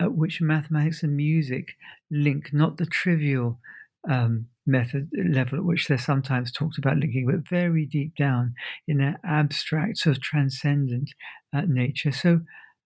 at 0.00 0.14
which 0.14 0.40
mathematics 0.40 1.04
and 1.04 1.14
music 1.14 1.76
link, 2.10 2.52
not 2.52 2.76
the 2.76 2.86
trivial 2.86 3.60
um, 4.08 4.46
method 4.66 5.10
level 5.30 5.58
at 5.58 5.64
which 5.64 5.88
they're 5.88 5.98
sometimes 5.98 6.52
talked 6.52 6.78
about 6.78 6.96
linking, 6.96 7.26
but 7.26 7.48
very 7.48 7.86
deep 7.86 8.14
down 8.16 8.54
in 8.86 8.98
their 8.98 9.18
abstract, 9.24 9.98
sort 9.98 10.16
of 10.16 10.22
transcendent 10.22 11.10
uh, 11.52 11.62
nature. 11.66 12.12
So, 12.12 12.40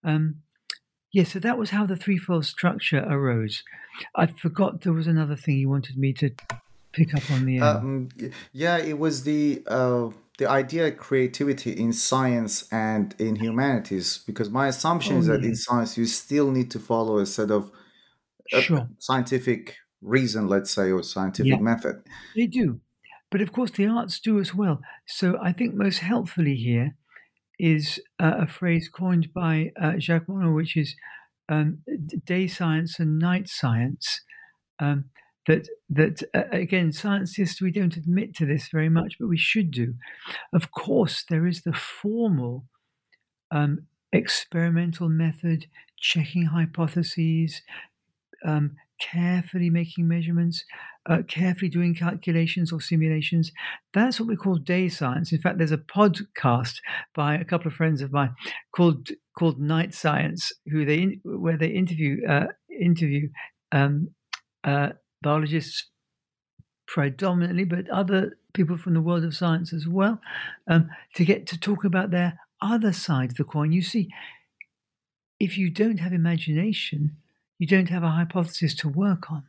um, 0.05 0.37
yeah, 1.13 1.25
so 1.25 1.39
that 1.39 1.59
was 1.59 1.71
how 1.71 1.87
the 1.87 1.97
threefold 1.97 2.45
structure 2.45 3.05
arose. 3.09 3.63
I 4.15 4.27
forgot 4.27 4.83
there 4.83 4.93
was 4.93 5.07
another 5.07 5.37
thing 5.37 5.57
you 5.57 5.69
wanted 5.69 5.97
me 5.97 6.13
to 6.15 6.31
pick 6.97 7.15
up 7.15 7.31
on 7.31 7.45
the 7.45 7.61
um, 7.61 8.09
yeah 8.53 8.79
it 8.79 8.99
was 8.99 9.25
the 9.25 9.63
uh, 9.67 10.09
the 10.39 10.49
idea 10.49 10.89
of 10.89 10.97
creativity 10.97 11.73
in 11.73 11.93
science 11.93 12.67
and 12.73 13.15
in 13.19 13.37
humanities 13.37 14.21
because 14.27 14.49
my 14.49 14.67
assumption 14.67 15.17
oh, 15.17 15.19
is 15.19 15.27
that 15.27 15.43
yeah. 15.43 15.49
in 15.49 15.57
science 15.57 15.99
you 15.99 16.07
still 16.07 16.51
need 16.51 16.71
to 16.71 16.79
follow 16.79 17.19
a 17.19 17.27
set 17.27 17.51
of 17.51 17.71
sure. 18.49 18.89
scientific 18.99 19.77
reason 20.03 20.49
let's 20.49 20.71
say 20.71 20.91
or 20.91 21.03
scientific 21.03 21.53
yeah, 21.53 21.59
method. 21.59 22.03
They 22.35 22.47
do. 22.47 22.81
But 23.31 23.41
of 23.41 23.53
course 23.53 23.71
the 23.71 23.87
arts 23.87 24.21
do 24.21 24.39
as 24.39 24.55
well. 24.55 24.81
So 25.07 25.39
i 25.43 25.53
think 25.53 25.75
most 25.75 25.99
helpfully 25.99 26.57
here 26.57 26.97
is 27.59 28.01
uh, 28.21 28.37
a 28.41 28.47
phrase 28.47 28.89
coined 28.89 29.33
by 29.33 29.73
uh, 29.81 29.95
jacques 29.99 30.27
monod 30.27 30.55
which 30.55 30.77
is 30.77 30.95
um, 31.49 31.79
day 32.25 32.47
science 32.47 32.99
and 32.99 33.19
night 33.19 33.49
science 33.49 34.21
um, 34.79 35.07
that 35.47 35.69
that 35.89 36.23
uh, 36.35 36.43
again 36.51 36.93
scientists 36.93 37.63
we 37.63 37.71
don't 37.71 37.97
admit 37.97 38.35
to 38.35 38.47
this 38.47 38.69
very 38.69 38.89
much 38.89 39.17
but 39.19 39.29
we 39.29 39.39
should 39.39 39.71
do. 39.71 39.95
Of 40.53 40.71
course 40.71 41.25
there 41.29 41.47
is 41.47 41.63
the 41.63 41.73
formal 41.73 42.65
um, 43.51 43.87
experimental 44.13 45.09
method 45.09 45.67
checking 45.99 46.47
hypotheses 46.47 47.63
um, 48.45 48.77
carefully 49.01 49.71
making 49.71 50.09
measurements, 50.09 50.65
uh, 51.09 51.23
carefully 51.29 51.69
doing 51.69 51.95
calculations 51.95 52.73
or 52.73 52.81
simulations. 52.81 53.53
That's 53.93 54.19
what 54.19 54.29
we 54.29 54.37
call 54.37 54.57
day 54.57 54.89
science. 54.89 55.33
In 55.33 55.41
fact, 55.41 55.59
there's 55.59 55.73
a 55.73 55.79
podcast 55.79 56.77
by 57.15 57.35
a 57.35 57.45
couple 57.45 57.69
of 57.69 57.75
friends 57.75 58.01
of 58.01 58.13
mine 58.13 58.35
called 58.75 59.09
called 59.39 59.61
Night 59.61 59.95
Science, 59.95 60.53
who 60.67 60.85
they 60.85 61.19
where 61.25 61.57
they 61.57 61.69
interview 61.69 62.27
uh, 62.27 62.47
interview 62.81 63.29
um, 63.73 64.09
uh, 64.65 64.91
biologists 65.23 65.91
predominantly, 66.87 67.65
but 67.65 67.89
other 67.91 68.39
people 68.55 68.77
from 68.77 68.95
the 68.95 69.01
world 69.01 69.25
of 69.25 69.35
science 69.35 69.73
as 69.73 69.87
well, 69.87 70.21
um, 70.69 70.89
to 71.15 71.25
get 71.25 71.47
to 71.49 71.59
talk 71.59 71.85
about 71.85 72.11
their 72.11 72.39
other 72.63 72.93
side 72.93 73.31
of 73.31 73.37
the 73.37 73.45
coin. 73.45 73.73
You 73.73 73.83
see, 73.83 74.09
if 75.39 75.59
you 75.59 75.71
don't 75.71 75.99
have 75.99 76.13
imagination, 76.13 77.17
you 77.59 77.67
don't 77.67 77.89
have 77.89 78.03
a 78.03 78.11
hypothesis 78.11 78.75
to 78.77 78.89
work 78.89 79.31
on. 79.31 79.45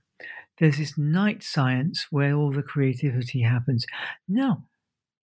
There's 0.59 0.77
this 0.77 0.97
night 0.97 1.43
science 1.43 2.07
where 2.09 2.33
all 2.33 2.51
the 2.51 2.63
creativity 2.63 3.41
happens. 3.41 3.85
Now, 4.27 4.65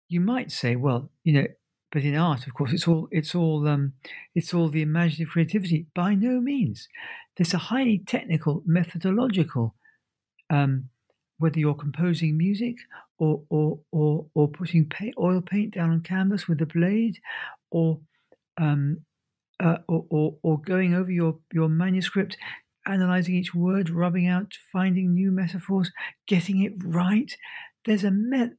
you 0.08 0.20
might 0.20 0.52
say, 0.52 0.76
well, 0.76 1.10
you 1.24 1.34
know, 1.34 1.48
but 1.92 2.04
in 2.04 2.16
art, 2.16 2.48
of 2.48 2.54
course, 2.54 2.74
it's 2.74 2.88
all 2.88 3.08
it's 3.12 3.36
all 3.36 3.68
um, 3.68 3.94
it's 4.34 4.54
all 4.54 4.68
the 4.70 4.82
imaginative 4.82 5.30
creativity. 5.30 5.88
By 5.94 6.16
no 6.16 6.42
means. 6.42 6.88
There's 7.38 7.54
a 7.54 7.60
highly 7.60 8.00
technical, 8.00 8.64
methodological. 8.66 9.76
Um, 10.50 10.90
whether 11.40 11.60
you're 11.60 11.74
composing 11.76 12.38
music 12.38 12.76
or 13.18 13.44
or 13.50 13.80
or, 13.92 14.26
or 14.34 14.48
putting 14.48 14.86
paint, 14.90 15.16
oil 15.20 15.42
paint 15.42 15.76
down 15.76 15.92
on 15.92 16.02
canvas 16.02 16.48
with 16.48 16.62
a 16.62 16.66
blade, 16.66 17.20
or 17.70 18.00
um, 18.58 19.04
uh, 19.60 19.78
or, 19.88 20.06
or, 20.10 20.36
or 20.44 20.62
going 20.62 20.94
over 20.94 21.12
your, 21.12 21.38
your 21.54 21.70
manuscript, 21.70 22.38
analyzing 22.86 23.36
each 23.36 23.54
word, 23.54 23.90
rubbing 23.90 24.28
out, 24.28 24.54
finding 24.72 25.14
new 25.14 25.32
metaphors, 25.32 25.92
getting 26.28 26.62
it 26.62 26.74
right. 26.84 27.36
There's 27.86 28.04
a 28.04 28.12
met 28.12 28.52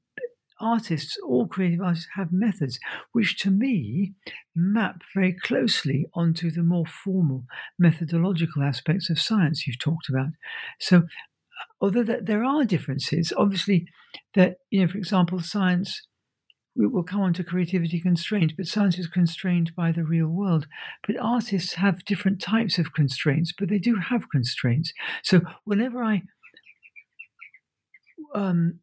artists, 0.60 1.18
all 1.26 1.46
creative 1.46 1.80
artists 1.80 2.08
have 2.14 2.32
methods 2.32 2.78
which 3.12 3.38
to 3.38 3.50
me 3.50 4.12
map 4.54 5.02
very 5.12 5.32
closely 5.32 6.06
onto 6.14 6.50
the 6.50 6.62
more 6.62 6.86
formal 6.86 7.44
methodological 7.78 8.62
aspects 8.62 9.10
of 9.10 9.20
science 9.20 9.66
you've 9.66 9.78
talked 9.78 10.08
about. 10.08 10.28
So 10.80 11.02
although 11.80 12.04
that 12.04 12.26
there 12.26 12.44
are 12.44 12.64
differences, 12.64 13.32
obviously 13.36 13.86
that, 14.34 14.56
you 14.70 14.80
know, 14.80 14.88
for 14.88 14.98
example, 14.98 15.40
science 15.40 16.00
we 16.76 16.86
will 16.86 17.04
come 17.04 17.20
on 17.20 17.32
to 17.34 17.44
creativity 17.44 18.00
constraints, 18.00 18.54
but 18.56 18.66
science 18.66 18.98
is 18.98 19.06
constrained 19.06 19.74
by 19.76 19.92
the 19.92 20.02
real 20.02 20.26
world. 20.26 20.66
But 21.06 21.16
artists 21.20 21.74
have 21.74 22.04
different 22.04 22.40
types 22.40 22.78
of 22.78 22.92
constraints, 22.92 23.52
but 23.56 23.68
they 23.68 23.78
do 23.78 23.96
have 23.96 24.30
constraints. 24.30 24.92
So 25.22 25.42
whenever 25.64 26.02
I 26.02 26.22
um, 28.34 28.80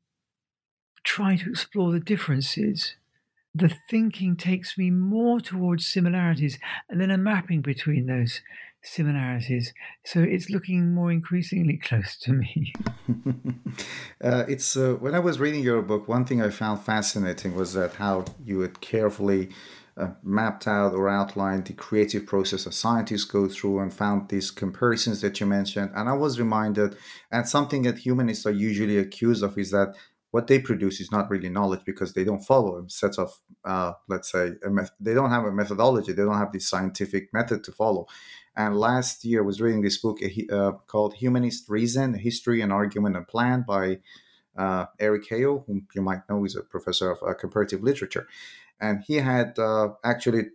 try 1.04 1.36
to 1.36 1.50
explore 1.50 1.92
the 1.92 2.00
differences, 2.00 2.96
the 3.54 3.76
thinking 3.90 4.38
takes 4.38 4.78
me 4.78 4.90
more 4.90 5.42
towards 5.42 5.86
similarities 5.86 6.58
and 6.90 7.02
then 7.02 7.12
a 7.12 7.18
mapping 7.18 7.62
between 7.62 8.06
those 8.06 8.42
similarities. 8.84 9.74
So 10.06 10.22
it's 10.22 10.50
looking 10.50 10.94
more 10.94 11.12
increasingly 11.12 11.78
close 11.78 12.18
to 12.20 12.34
me. 12.34 12.74
uh, 14.24 14.46
it's 14.48 14.76
uh, 14.76 14.96
when 15.00 15.16
I 15.16 15.20
was 15.20 15.40
reading 15.40 15.64
your 15.64 15.82
book, 15.82 16.08
one 16.08 16.26
thing 16.26 16.42
I 16.42 16.50
found 16.50 16.82
fascinating 16.82 17.56
was 17.56 17.74
that 17.74 17.96
how 17.96 18.26
you 18.44 18.62
had 18.62 18.82
carefully 18.82 19.50
uh, 19.98 20.08
mapped 20.24 20.68
out 20.68 20.94
or 20.94 21.10
outlined 21.10 21.66
the 21.66 21.74
creative 21.74 22.26
process 22.26 22.64
that 22.64 22.74
scientists 22.74 23.26
go 23.26 23.48
through 23.48 23.80
and 23.80 23.94
found 23.94 24.30
these 24.30 24.50
comparisons 24.50 25.22
that 25.22 25.40
you 25.40 25.46
mentioned. 25.46 25.92
And 25.94 26.10
I 26.10 26.14
was 26.14 26.40
reminded, 26.40 26.96
and 27.32 27.48
something 27.48 27.84
that 27.84 28.00
humanists 28.00 28.46
are 28.46 28.52
usually 28.52 28.98
accused 28.98 29.44
of 29.44 29.58
is 29.58 29.72
that 29.72 29.96
what 30.32 30.48
they 30.48 30.60
produce 30.60 31.00
is 31.00 31.12
not 31.12 31.30
really 31.30 31.50
knowledge 31.50 31.82
because 31.86 32.14
they 32.14 32.24
don't 32.24 32.44
follow 32.44 32.86
sets 32.88 33.18
of, 33.20 33.40
uh, 33.66 33.94
let's 34.08 34.32
say, 34.32 34.54
they 35.00 35.14
don't 35.14 35.30
have 35.30 35.44
a 35.44 35.52
methodology. 35.52 36.14
They 36.14 36.24
don't 36.24 36.38
have 36.38 36.54
the 36.54 36.60
scientific 36.60 37.34
method 37.34 37.64
to 37.66 37.72
follow. 37.72 38.08
And 38.56 38.78
last 38.78 39.24
year, 39.24 39.44
I 39.44 39.46
was 39.46 39.62
reading 39.62 39.82
this 39.82 39.98
book 39.98 40.20
uh, 40.52 40.72
called 40.88 41.16
Humanist 41.16 41.70
Reason, 41.70 42.14
History 42.14 42.62
and 42.62 42.72
Argument 42.72 43.16
and 43.16 43.28
Plan 43.28 43.64
by 43.68 44.00
uh, 44.58 44.86
Eric 45.00 45.28
Hale, 45.30 45.64
whom 45.68 45.88
you 45.94 46.02
might 46.02 46.28
know 46.30 46.46
is 46.46 46.56
a 46.56 46.62
professor 46.62 47.12
of 47.12 47.20
uh, 47.24 47.34
comparative 47.34 47.84
literature. 47.84 48.28
And 48.80 49.04
he 49.06 49.16
had 49.16 49.60
uh, 49.60 49.90
actually, 50.04 50.48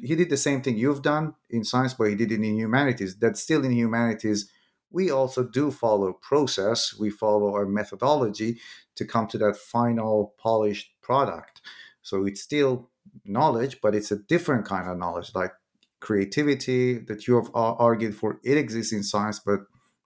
he 0.00 0.14
did 0.14 0.30
the 0.30 0.36
same 0.36 0.60
thing 0.62 0.76
you've 0.76 1.02
done 1.02 1.34
in 1.48 1.64
science, 1.64 1.94
but 1.94 2.04
he 2.04 2.14
did 2.14 2.30
it 2.30 2.36
in 2.36 2.56
humanities. 2.56 3.16
That 3.16 3.36
still 3.36 3.64
in 3.64 3.72
humanities, 3.72 4.50
we 4.90 5.10
also 5.10 5.44
do 5.44 5.70
follow 5.70 6.12
process. 6.12 6.94
We 6.98 7.10
follow 7.10 7.54
our 7.54 7.66
methodology 7.66 8.58
to 8.96 9.04
come 9.04 9.26
to 9.28 9.38
that 9.38 9.56
final 9.56 10.34
polished 10.38 10.92
product. 11.02 11.60
So 12.02 12.24
it's 12.26 12.40
still 12.40 12.90
knowledge, 13.24 13.80
but 13.80 13.94
it's 13.94 14.10
a 14.10 14.16
different 14.16 14.64
kind 14.64 14.88
of 14.88 14.98
knowledge. 14.98 15.32
Like 15.34 15.52
creativity 16.00 16.98
that 16.98 17.26
you 17.26 17.36
have 17.36 17.50
argued 17.54 18.14
for 18.14 18.40
it 18.42 18.56
exists 18.56 18.92
in 18.92 19.02
science 19.02 19.38
but 19.38 19.60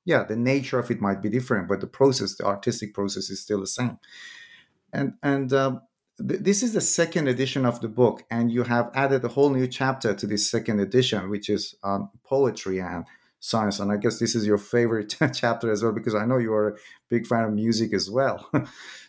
yeah 0.05 0.25
the 0.25 0.37
nature 0.37 0.79
of 0.79 0.91
it 0.91 1.01
might 1.01 1.23
be 1.23 1.29
different 1.29 1.69
but 1.69 1.81
the 1.81 1.87
process 1.87 2.35
the 2.35 2.45
artistic 2.45 2.93
process 2.93 3.31
is 3.31 3.41
still 3.41 3.61
the 3.61 3.67
same 3.67 3.99
and 4.93 5.15
and 5.23 5.53
um, 5.53 5.81
th- 6.19 6.41
this 6.41 6.65
is 6.65 6.73
the 6.73 6.81
second 6.81 7.29
edition 7.29 7.65
of 7.65 7.81
the 7.81 7.89
book 7.89 8.25
and 8.29 8.51
you 8.51 8.65
have 8.65 8.91
added 8.93 9.25
a 9.25 9.29
whole 9.29 9.51
new 9.51 9.69
chapter 9.69 10.13
to 10.15 10.27
this 10.27 10.51
second 10.51 10.81
edition 10.81 11.31
which 11.31 11.49
is 11.49 11.77
um, 11.85 12.11
poetry 12.25 12.81
and 12.81 13.05
science 13.45 13.79
and 13.79 13.93
i 13.93 13.97
guess 13.99 14.19
this 14.19 14.35
is 14.35 14.47
your 14.47 14.57
favorite 14.57 15.15
chapter 15.35 15.71
as 15.71 15.83
well 15.83 15.93
because 15.93 16.15
i 16.15 16.25
know 16.25 16.39
you 16.39 16.55
are 16.55 16.79
big 17.11 17.27
fan 17.27 17.45
of 17.45 17.53
music 17.53 17.93
as 17.93 18.11
well 18.11 18.51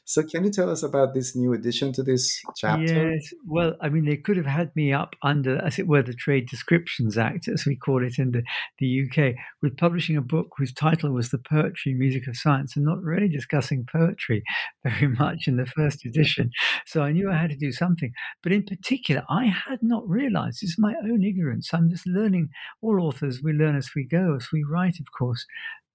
So, 0.08 0.22
can 0.22 0.44
you 0.44 0.52
tell 0.52 0.70
us 0.70 0.84
about 0.84 1.16
this 1.16 1.36
new 1.36 1.52
addition 1.54 1.92
to 1.94 2.04
this 2.04 2.40
chapter? 2.56 3.14
Yes. 3.14 3.34
Well, 3.44 3.76
I 3.82 3.90
mean, 3.90 4.06
they 4.06 4.18
could 4.18 4.38
have 4.38 4.46
had 4.46 4.72
me 4.76 4.94
up 4.94 5.16
under, 5.24 5.58
as 5.66 5.80
it 5.80 5.88
were, 5.88 6.04
the 6.04 6.14
Trade 6.14 6.48
Descriptions 6.48 7.18
Act, 7.18 7.48
as 7.48 7.66
we 7.66 7.76
call 7.76 8.06
it 8.06 8.20
in 8.20 8.32
the, 8.32 8.44
the 8.78 9.02
UK, 9.02 9.34
with 9.64 9.78
publishing 9.78 10.16
a 10.16 10.22
book 10.22 10.50
whose 10.58 10.72
title 10.72 11.12
was 11.12 11.32
The 11.32 11.40
Poetry 11.40 11.96
Music 11.96 12.28
of 12.28 12.38
Science, 12.38 12.76
and 12.76 12.86
not 12.86 13.02
really 13.02 13.28
discussing 13.28 13.88
poetry 13.92 14.44
very 14.84 15.08
much 15.08 15.48
in 15.48 15.58
the 15.58 15.66
first 15.66 16.06
edition. 16.06 16.52
So, 16.86 17.02
I 17.02 17.12
knew 17.12 17.32
I 17.32 17.38
had 17.38 17.50
to 17.50 17.58
do 17.58 17.72
something. 17.72 18.14
But 18.44 18.52
in 18.52 18.62
particular, 18.62 19.24
I 19.28 19.46
had 19.46 19.82
not 19.82 20.08
realized, 20.08 20.60
it's 20.62 20.78
my 20.78 20.94
own 21.04 21.24
ignorance. 21.24 21.72
I'm 21.74 21.90
just 21.90 22.06
learning, 22.06 22.50
all 22.80 23.02
authors, 23.02 23.42
we 23.44 23.54
learn 23.54 23.76
as 23.76 23.90
we 23.96 24.06
go, 24.06 24.36
as 24.36 24.50
we 24.54 24.64
write, 24.64 25.00
of 25.00 25.08
course. 25.18 25.48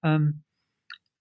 Um, 0.03 0.41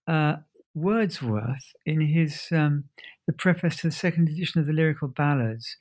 uh, 0.08 0.36
Wordsworth, 0.74 1.72
in 1.84 2.00
his 2.00 2.46
um, 2.52 2.84
the 3.26 3.32
preface 3.32 3.76
to 3.76 3.88
the 3.88 3.92
second 3.92 4.28
edition 4.28 4.60
of 4.60 4.66
the 4.66 4.72
Lyrical 4.72 5.08
Ballads, 5.08 5.76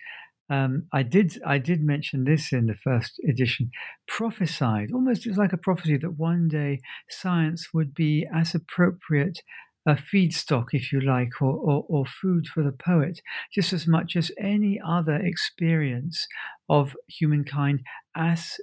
um, 0.50 0.88
I 0.92 1.04
did 1.04 1.40
I 1.46 1.60
did 1.60 1.84
mention 1.84 2.24
this 2.24 2.52
in 2.52 2.66
the 2.66 2.76
first 2.76 3.20
edition. 3.28 3.72
Prophesied 4.08 4.92
almost 4.92 5.26
it 5.26 5.30
was 5.30 5.38
like 5.38 5.54
a 5.54 5.58
prophecy 5.58 5.98
that 5.98 6.18
one 6.18 6.48
day 6.48 6.80
science 7.10 7.70
would 7.74 7.94
be 7.94 8.28
as 8.34 8.56
appropriate 8.56 9.42
a 9.86 9.94
feedstock, 9.96 10.68
if 10.74 10.92
you 10.92 11.00
like, 11.00 11.42
or, 11.42 11.54
or, 11.54 11.86
or 11.88 12.06
food 12.06 12.48
for 12.48 12.64
the 12.64 12.72
poet, 12.72 13.22
just 13.54 13.74
as 13.74 13.88
much 13.88 14.16
as 14.16 14.32
any 14.38 14.80
other 14.86 15.16
experience 15.16 16.28
of 16.68 16.96
humankind 17.08 17.82
as 18.16 18.58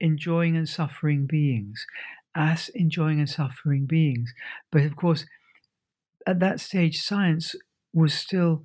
enjoying 0.00 0.56
and 0.56 0.68
suffering 0.68 1.26
beings, 1.26 1.86
as 2.34 2.68
enjoying 2.74 3.18
and 3.18 3.28
suffering 3.28 3.86
beings. 3.86 4.32
But 4.70 4.82
of 4.82 4.96
course, 4.96 5.24
at 6.26 6.40
that 6.40 6.60
stage, 6.60 7.00
science 7.00 7.54
was 7.92 8.14
still 8.14 8.64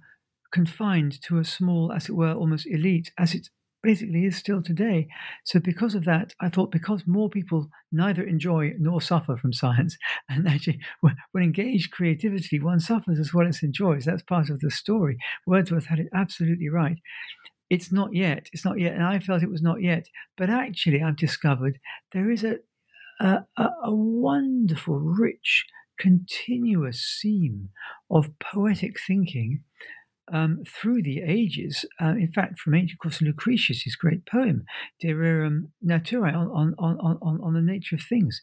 confined 0.52 1.22
to 1.24 1.40
a 1.40 1.44
small, 1.44 1.92
as 1.92 2.08
it 2.10 2.16
were, 2.16 2.34
almost 2.34 2.68
elite, 2.68 3.12
as 3.18 3.34
it 3.34 3.50
basically 3.84 4.26
is 4.26 4.36
still 4.36 4.62
today. 4.62 5.08
So, 5.44 5.60
because 5.60 5.96
of 5.96 6.06
that, 6.06 6.34
I 6.40 6.50
thought 6.50 6.72
because 6.72 7.04
more 7.06 7.30
people 7.30 7.70
neither 7.92 8.24
enjoy 8.24 8.74
nor 8.80 9.02
suffer 9.02 9.38
from 9.38 9.54
science, 9.54 9.98
and 10.30 10.48
actually, 10.48 10.80
when 11.02 11.16
engaged 11.36 11.92
creativity, 11.92 12.60
one 12.60 12.80
suffers 12.80 13.20
as 13.20 13.34
well 13.34 13.48
as 13.48 13.64
enjoys. 13.64 14.06
That's 14.06 14.24
part 14.24 14.50
of 14.50 14.60
the 14.60 14.72
story. 14.72 15.18
Wordsworth 15.46 15.86
had 15.86 16.00
it 16.00 16.08
absolutely 16.14 16.70
right. 16.70 16.98
It's 17.70 17.92
not 17.92 18.14
yet. 18.14 18.48
It's 18.54 18.66
not 18.66 18.80
yet, 18.80 18.94
and 18.94 19.04
I 19.04 19.20
felt 19.20 19.44
it 19.44 19.50
was 19.50 19.62
not 19.62 19.82
yet. 19.82 20.08
But 20.38 20.50
actually, 20.50 21.02
I've 21.02 21.18
discovered 21.18 21.80
there 22.14 22.32
is 22.32 22.44
a 22.44 22.60
a, 23.20 23.46
a 23.58 23.94
wonderful, 23.94 25.00
rich 25.00 25.66
continuous 26.00 27.02
seam 27.02 27.70
of 28.10 28.38
poetic 28.40 28.96
thinking 29.00 29.64
um, 30.32 30.64
through 30.68 31.04
the 31.04 31.22
ages. 31.22 31.86
Uh, 32.02 32.16
in 32.16 32.32
fact, 32.32 32.60
from 32.60 32.76
ancient, 32.76 33.00
course, 33.00 33.22
Lucretius' 33.22 33.96
great 33.96 34.26
poem, 34.26 34.66
De 35.00 35.10
Rerum 35.10 35.72
Natura, 35.82 36.32
on, 36.32 36.76
on, 36.78 36.98
on, 37.00 37.42
on, 37.42 37.54
the 37.54 37.62
nature 37.62 37.96
of 37.96 38.02
things, 38.02 38.42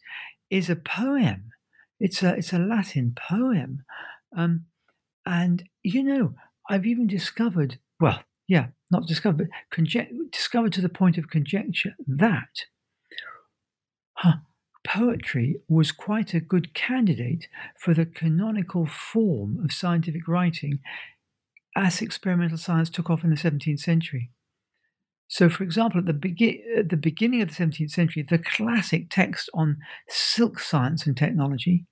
is 0.51 0.71
a 0.71 0.77
poem. 0.77 1.51
It's 1.99 2.23
a, 2.23 2.35
it's 2.35 2.53
a 2.53 2.59
Latin 2.59 3.15
poem. 3.17 3.85
Um, 4.37 4.67
and, 5.27 5.65
you 5.83 6.03
know, 6.03 6.35
I've 6.69 6.87
even 6.87 7.07
discovered, 7.07 7.79
well, 8.01 8.23
yeah, 8.49 8.69
not 8.91 9.07
discovered, 9.07 9.49
but 9.71 9.89
discovered 10.31 10.73
to 10.75 10.81
the 10.81 10.89
point 10.89 11.19
of 11.19 11.29
conjecture 11.29 11.95
that 12.07 12.67
huh, 14.15 14.37
poetry 14.85 15.57
was 15.69 15.93
quite 15.93 16.35
a 16.35 16.41
good 16.41 16.75
candidate 16.75 17.49
for 17.79 17.95
the 17.95 18.07
canonical 18.07 18.87
form 18.87 19.63
of 19.65 19.73
scientific 19.73 20.27
writing 20.27 20.81
as 21.77 22.03
experimental 22.03 22.59
science 22.59 22.91
took 22.91 23.09
off 23.09 23.25
in 23.25 23.31
the 23.31 23.37
17th 23.37 23.81
century. 23.81 24.31
So, 25.29 25.49
for 25.49 25.63
example, 25.63 26.01
at 26.01 26.07
the, 26.07 26.63
at 26.77 26.91
the 26.91 26.97
beginning 26.97 27.41
of 27.41 27.49
the 27.49 27.55
17th 27.55 27.91
century, 27.91 28.23
the 28.29 28.39
classic 28.39 29.07
text 29.09 29.49
on 29.55 29.79
silk 30.09 30.61
science 30.61 31.07
and 31.07 31.17
technology, 31.17 31.87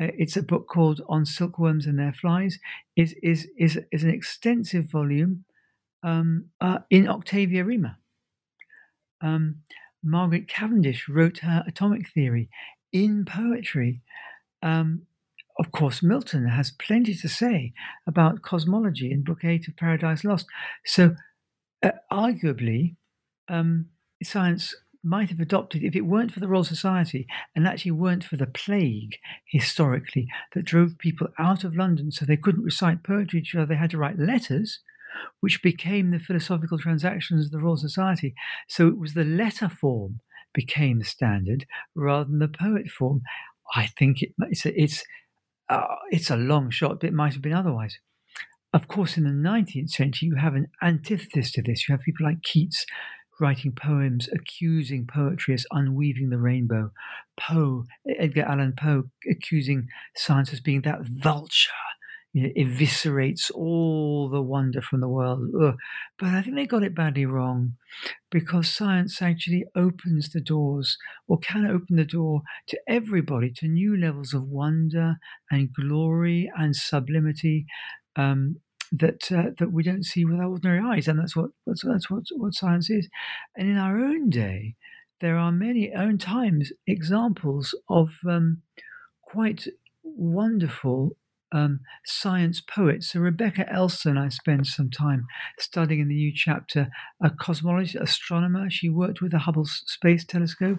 uh, 0.00 0.08
it's 0.18 0.36
a 0.36 0.42
book 0.42 0.66
called 0.68 1.00
On 1.08 1.24
Silkworms 1.24 1.86
and 1.86 1.98
Their 1.98 2.12
Flies, 2.12 2.58
is, 2.96 3.14
is, 3.22 3.46
is, 3.56 3.78
is 3.92 4.02
an 4.02 4.10
extensive 4.10 4.90
volume 4.90 5.44
um, 6.02 6.46
uh, 6.60 6.80
in 6.90 7.06
ottava 7.06 7.64
rima. 7.64 7.98
Um, 9.20 9.58
Margaret 10.02 10.48
Cavendish 10.48 11.08
wrote 11.08 11.38
her 11.38 11.64
atomic 11.66 12.08
theory 12.08 12.48
in 12.92 13.24
poetry. 13.24 14.02
Um, 14.62 15.02
of 15.58 15.72
course, 15.72 16.02
Milton 16.02 16.46
has 16.46 16.70
plenty 16.70 17.14
to 17.14 17.28
say 17.28 17.72
about 18.06 18.42
cosmology 18.42 19.10
in 19.10 19.24
Book 19.24 19.44
8 19.44 19.68
of 19.68 19.76
Paradise 19.76 20.24
Lost. 20.24 20.46
So, 20.84 21.16
uh, 21.82 21.90
arguably, 22.12 22.94
um, 23.48 23.86
science 24.22 24.74
might 25.02 25.30
have 25.30 25.40
adopted, 25.40 25.82
if 25.82 25.96
it 25.96 26.02
weren't 26.02 26.32
for 26.32 26.40
the 26.40 26.48
Royal 26.48 26.64
Society 26.64 27.26
and 27.54 27.66
actually 27.66 27.92
weren't 27.92 28.24
for 28.24 28.36
the 28.36 28.46
plague 28.46 29.16
historically 29.46 30.28
that 30.54 30.64
drove 30.64 30.98
people 30.98 31.28
out 31.38 31.64
of 31.64 31.76
London 31.76 32.10
so 32.10 32.24
they 32.24 32.36
couldn't 32.36 32.64
recite 32.64 33.02
poetry 33.02 33.40
to 33.40 33.46
each 33.46 33.54
other, 33.54 33.66
they 33.66 33.76
had 33.76 33.90
to 33.90 33.98
write 33.98 34.18
letters 34.18 34.80
which 35.40 35.62
became 35.62 36.10
the 36.10 36.18
philosophical 36.18 36.78
transactions 36.78 37.46
of 37.46 37.52
the 37.52 37.58
Royal 37.58 37.76
Society. 37.76 38.34
So 38.68 38.88
it 38.88 38.98
was 38.98 39.14
the 39.14 39.24
letter 39.24 39.68
form 39.68 40.20
became 40.54 40.98
the 40.98 41.04
standard 41.04 41.66
rather 41.94 42.24
than 42.24 42.38
the 42.38 42.48
poet 42.48 42.88
form. 42.88 43.22
I 43.74 43.86
think 43.86 44.22
it, 44.22 44.32
it's 44.50 44.64
a, 44.64 44.80
it's 44.80 45.04
uh, 45.68 45.96
it's 46.10 46.30
a 46.30 46.36
long 46.36 46.70
shot, 46.70 47.00
but 47.00 47.08
it 47.08 47.12
might 47.12 47.34
have 47.34 47.42
been 47.42 47.52
otherwise. 47.52 47.98
Of 48.72 48.88
course, 48.88 49.16
in 49.16 49.24
the 49.24 49.30
19th 49.30 49.90
century, 49.90 50.28
you 50.28 50.36
have 50.36 50.54
an 50.54 50.68
antithesis 50.82 51.52
to 51.52 51.62
this. 51.62 51.88
You 51.88 51.94
have 51.94 52.02
people 52.02 52.26
like 52.26 52.42
Keats 52.42 52.84
writing 53.40 53.72
poems 53.72 54.28
accusing 54.32 55.06
poetry 55.06 55.54
as 55.54 55.66
unweaving 55.70 56.30
the 56.30 56.38
rainbow. 56.38 56.90
Poe, 57.38 57.84
Edgar 58.18 58.42
Allan 58.42 58.74
Poe, 58.76 59.04
accusing 59.30 59.88
science 60.16 60.52
as 60.52 60.60
being 60.60 60.82
that 60.82 61.00
vulture 61.02 61.70
you 62.32 62.42
know, 62.42 62.48
eviscerates 62.56 63.50
all 63.54 64.28
the 64.28 64.42
wonder 64.42 64.82
from 64.82 65.00
the 65.00 65.08
world. 65.08 65.48
Ugh. 65.60 65.76
But 66.18 66.28
I 66.28 66.42
think 66.42 66.56
they 66.56 66.66
got 66.66 66.82
it 66.82 66.94
badly 66.94 67.26
wrong 67.26 67.76
because 68.30 68.68
science 68.68 69.22
actually 69.22 69.64
opens 69.74 70.30
the 70.30 70.40
doors 70.40 70.96
or 71.26 71.38
can 71.38 71.66
open 71.66 71.96
the 71.96 72.04
door 72.04 72.42
to 72.68 72.78
everybody 72.86 73.50
to 73.56 73.68
new 73.68 73.96
levels 73.96 74.34
of 74.34 74.44
wonder 74.44 75.16
and 75.50 75.72
glory 75.72 76.50
and 76.56 76.76
sublimity. 76.76 77.66
Um, 78.16 78.56
that 78.90 79.30
uh, 79.30 79.50
that 79.58 79.70
we 79.70 79.82
don't 79.82 80.04
see 80.04 80.24
with 80.24 80.40
our 80.40 80.48
ordinary 80.48 80.80
eyes, 80.80 81.08
and 81.08 81.18
that's 81.18 81.36
what 81.36 81.50
that's, 81.66 81.84
that's 81.84 82.08
what 82.08 82.22
what 82.36 82.54
science 82.54 82.88
is. 82.88 83.06
And 83.54 83.68
in 83.68 83.76
our 83.76 83.98
own 83.98 84.30
day, 84.30 84.76
there 85.20 85.36
are 85.36 85.52
many 85.52 85.92
own 85.92 86.16
times 86.16 86.72
examples 86.86 87.74
of 87.90 88.10
um, 88.26 88.62
quite 89.22 89.66
wonderful 90.02 91.16
um, 91.52 91.80
science 92.04 92.60
poets. 92.60 93.12
So 93.12 93.20
Rebecca 93.20 93.70
Elson, 93.72 94.18
I 94.18 94.28
spent 94.28 94.66
some 94.66 94.90
time 94.90 95.26
studying 95.58 96.00
in 96.00 96.08
the 96.08 96.14
new 96.14 96.32
chapter, 96.34 96.90
a 97.22 97.30
cosmologist, 97.30 98.00
astronomer. 98.00 98.68
She 98.70 98.88
worked 98.88 99.20
with 99.20 99.32
the 99.32 99.38
Hubble 99.38 99.64
Space 99.64 100.24
Telescope. 100.24 100.78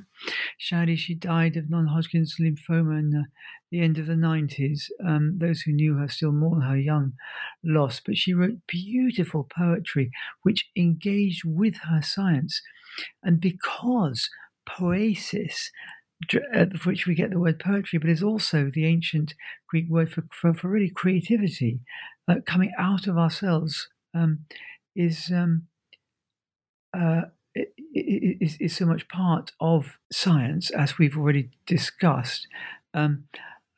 Sadly, 0.60 0.96
she 0.96 1.16
died 1.16 1.58
of 1.58 1.70
non-Hodgkin's 1.70 2.36
lymphoma 2.40 3.00
in 3.00 3.10
the, 3.12 3.26
the 3.72 3.82
end 3.82 3.98
of 3.98 4.06
the 4.06 4.14
90s. 4.14 4.90
Um, 5.06 5.38
those 5.40 5.62
who 5.62 5.72
knew 5.72 5.96
her 5.96 6.08
still 6.08 6.32
mourn 6.32 6.62
her 6.62 6.78
young 6.78 7.14
loss, 7.64 8.00
but 8.00 8.18
she 8.18 8.34
wrote 8.34 8.68
beautiful 8.68 9.48
poetry 9.56 10.12
which 10.44 10.70
engaged 10.76 11.44
with 11.46 11.78
her 11.90 12.02
science. 12.02 12.62
And 13.24 13.40
because 13.40 14.30
poesis 14.66 15.72
uh, 16.54 16.66
for 16.78 16.90
which 16.90 17.08
we 17.08 17.16
get 17.16 17.32
the 17.32 17.40
word 17.40 17.60
poetry, 17.60 18.00
but 18.00 18.10
is 18.10 18.24
also 18.24 18.70
the 18.74 18.86
ancient 18.86 19.34
Greek 19.68 19.90
word 19.90 20.12
for, 20.12 20.26
for, 20.32 20.54
for 20.54 20.68
really 20.68 20.90
creativity 20.90 21.80
uh, 22.28 22.36
coming 22.46 22.72
out 22.78 23.08
of 23.08 23.18
ourselves 23.18 23.90
um, 24.14 24.46
is, 24.96 25.32
um, 25.34 25.64
uh, 26.94 27.22
is, 27.56 28.58
is 28.60 28.76
so 28.76 28.86
much 28.86 29.08
part 29.08 29.52
of 29.60 29.98
science, 30.12 30.70
as 30.72 30.98
we've 30.98 31.18
already 31.18 31.50
discussed. 31.66 32.48
Um, 32.94 33.26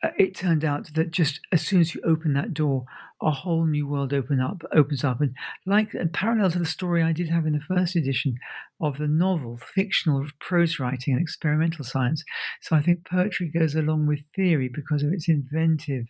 uh, 0.03 0.09
it 0.17 0.35
turned 0.35 0.65
out 0.65 0.93
that 0.95 1.11
just 1.11 1.39
as 1.51 1.61
soon 1.61 1.79
as 1.79 1.93
you 1.93 2.01
open 2.03 2.33
that 2.33 2.53
door, 2.53 2.85
a 3.21 3.31
whole 3.31 3.65
new 3.65 3.87
world 3.87 4.13
open 4.13 4.39
up 4.39 4.63
opens 4.73 5.03
up, 5.03 5.21
and 5.21 5.35
like 5.65 5.93
and 5.93 6.11
parallel 6.11 6.51
to 6.51 6.59
the 6.59 6.65
story 6.65 7.03
I 7.03 7.11
did 7.11 7.29
have 7.29 7.45
in 7.45 7.53
the 7.53 7.59
first 7.59 7.95
edition 7.95 8.37
of 8.79 8.97
the 8.97 9.07
novel, 9.07 9.57
fictional 9.57 10.25
prose 10.39 10.79
writing 10.79 11.13
and 11.13 11.21
experimental 11.21 11.85
science. 11.85 12.23
So 12.61 12.75
I 12.75 12.81
think 12.81 13.05
poetry 13.05 13.49
goes 13.49 13.75
along 13.75 14.07
with 14.07 14.21
theory 14.35 14.69
because 14.73 15.03
of 15.03 15.13
its 15.13 15.29
inventive 15.29 16.07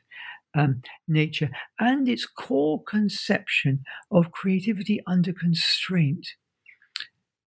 um, 0.54 0.82
nature 1.08 1.50
and 1.80 2.08
its 2.08 2.26
core 2.26 2.84
conception 2.84 3.84
of 4.12 4.32
creativity 4.32 5.02
under 5.08 5.34
constraint. 5.34 6.28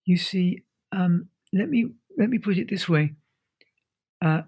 You 0.05 0.17
see, 0.17 0.65
um, 0.93 1.29
let 1.53 1.69
me 1.69 1.93
let 2.19 2.31
me 2.31 2.39
put 2.39 2.59
it 2.59 2.71
this 2.71 2.89
way. 2.89 3.15
Uh, 4.23 4.43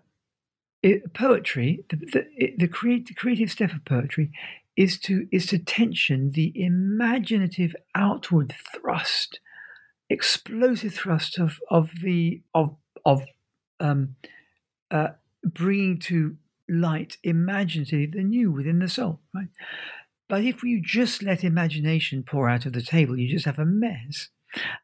it, 0.82 1.12
poetry, 1.14 1.84
the, 1.90 1.96
the, 1.96 2.54
the, 2.58 2.68
create, 2.68 3.08
the 3.08 3.14
creative 3.14 3.50
step 3.50 3.72
of 3.72 3.84
poetry, 3.84 4.30
is 4.76 4.98
to 5.00 5.26
is 5.32 5.46
to 5.46 5.58
tension 5.58 6.32
the 6.32 6.52
imaginative 6.54 7.74
outward 7.94 8.54
thrust, 8.74 9.40
explosive 10.10 10.94
thrust 10.94 11.38
of 11.38 11.58
of 11.70 11.90
the 12.02 12.42
of 12.54 12.76
of 13.04 13.24
um, 13.80 14.16
uh, 14.90 15.08
bringing 15.44 15.98
to 15.98 16.36
light 16.68 17.16
imaginatively 17.22 18.06
the 18.06 18.22
new 18.22 18.50
within 18.52 18.80
the 18.80 18.88
soul. 18.88 19.20
Right, 19.34 19.48
but 20.28 20.44
if 20.44 20.62
you 20.62 20.82
just 20.82 21.22
let 21.22 21.44
imagination 21.44 22.22
pour 22.22 22.48
out 22.48 22.66
of 22.66 22.72
the 22.72 22.82
table, 22.82 23.18
you 23.18 23.28
just 23.28 23.46
have 23.46 23.58
a 23.58 23.64
mess. 23.64 24.28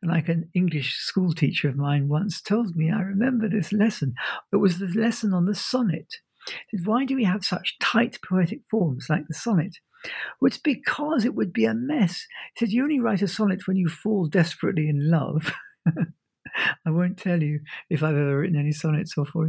And 0.02 0.10
like 0.10 0.28
an 0.28 0.50
English 0.54 0.96
school 0.96 1.32
teacher 1.32 1.68
of 1.68 1.76
mine 1.76 2.08
once 2.08 2.42
told 2.42 2.76
me, 2.76 2.90
I 2.90 3.00
remember 3.00 3.48
this 3.48 3.72
lesson. 3.72 4.14
It 4.52 4.56
was 4.56 4.78
the 4.78 4.86
lesson 4.88 5.32
on 5.32 5.46
the 5.46 5.54
sonnet. 5.54 6.16
Why 6.84 7.04
do 7.04 7.16
we 7.16 7.24
have 7.24 7.44
such 7.44 7.78
tight 7.80 8.18
poetic 8.28 8.60
forms 8.70 9.06
like 9.08 9.26
the 9.28 9.34
sonnet? 9.34 9.76
Well, 10.40 10.48
it's 10.48 10.58
because 10.58 11.24
it 11.24 11.34
would 11.34 11.52
be 11.52 11.64
a 11.64 11.74
mess. 11.74 12.26
He 12.54 12.66
said, 12.66 12.72
You 12.72 12.82
only 12.82 13.00
write 13.00 13.22
a 13.22 13.28
sonnet 13.28 13.66
when 13.66 13.76
you 13.76 13.88
fall 13.88 14.26
desperately 14.26 14.88
in 14.88 15.10
love. 15.10 15.52
I 16.86 16.90
won't 16.90 17.18
tell 17.18 17.42
you 17.42 17.60
if 17.88 18.02
I've 18.02 18.16
ever 18.16 18.40
written 18.40 18.58
any 18.58 18.72
sonnets 18.72 19.14
or 19.16 19.24
for 19.24 19.48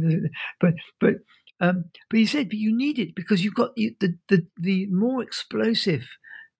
but 0.60 0.74
but 1.00 1.14
um, 1.60 1.84
but 2.10 2.18
he 2.18 2.26
said, 2.26 2.48
but 2.48 2.58
you 2.58 2.76
need 2.76 2.98
it 2.98 3.14
because 3.14 3.44
you've 3.44 3.54
got 3.54 3.74
the 3.76 3.96
the 4.28 4.46
the 4.58 4.86
more 4.86 5.22
explosive 5.22 6.06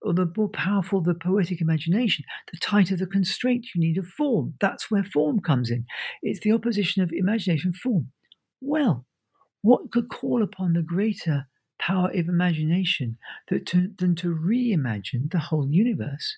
or 0.03 0.13
the 0.13 0.31
more 0.37 0.51
powerful 0.51 1.01
the 1.01 1.15
poetic 1.15 1.61
imagination, 1.61 2.25
the 2.53 2.59
tighter 2.59 2.97
the 2.97 3.07
constraint 3.07 3.67
you 3.75 3.81
need 3.81 3.99
of 3.99 4.07
form. 4.07 4.55
That's 4.61 4.91
where 4.91 5.03
form 5.03 5.41
comes 5.41 5.71
in. 5.71 5.87
It's 6.23 6.41
the 6.41 6.53
opposition 6.53 7.03
of 7.03 7.11
imagination 7.13 7.73
form. 7.73 8.11
Well, 8.61 9.07
what 9.65 9.91
could 9.91 10.11
call 10.11 10.43
upon 10.43 10.75
the 10.75 10.83
greater 10.83 11.47
power 11.79 12.11
of 12.11 12.29
imagination 12.29 13.17
to, 13.49 13.89
than 13.97 14.15
to 14.15 14.35
reimagine 14.35 15.31
the 15.31 15.39
whole 15.39 15.67
universe? 15.71 16.37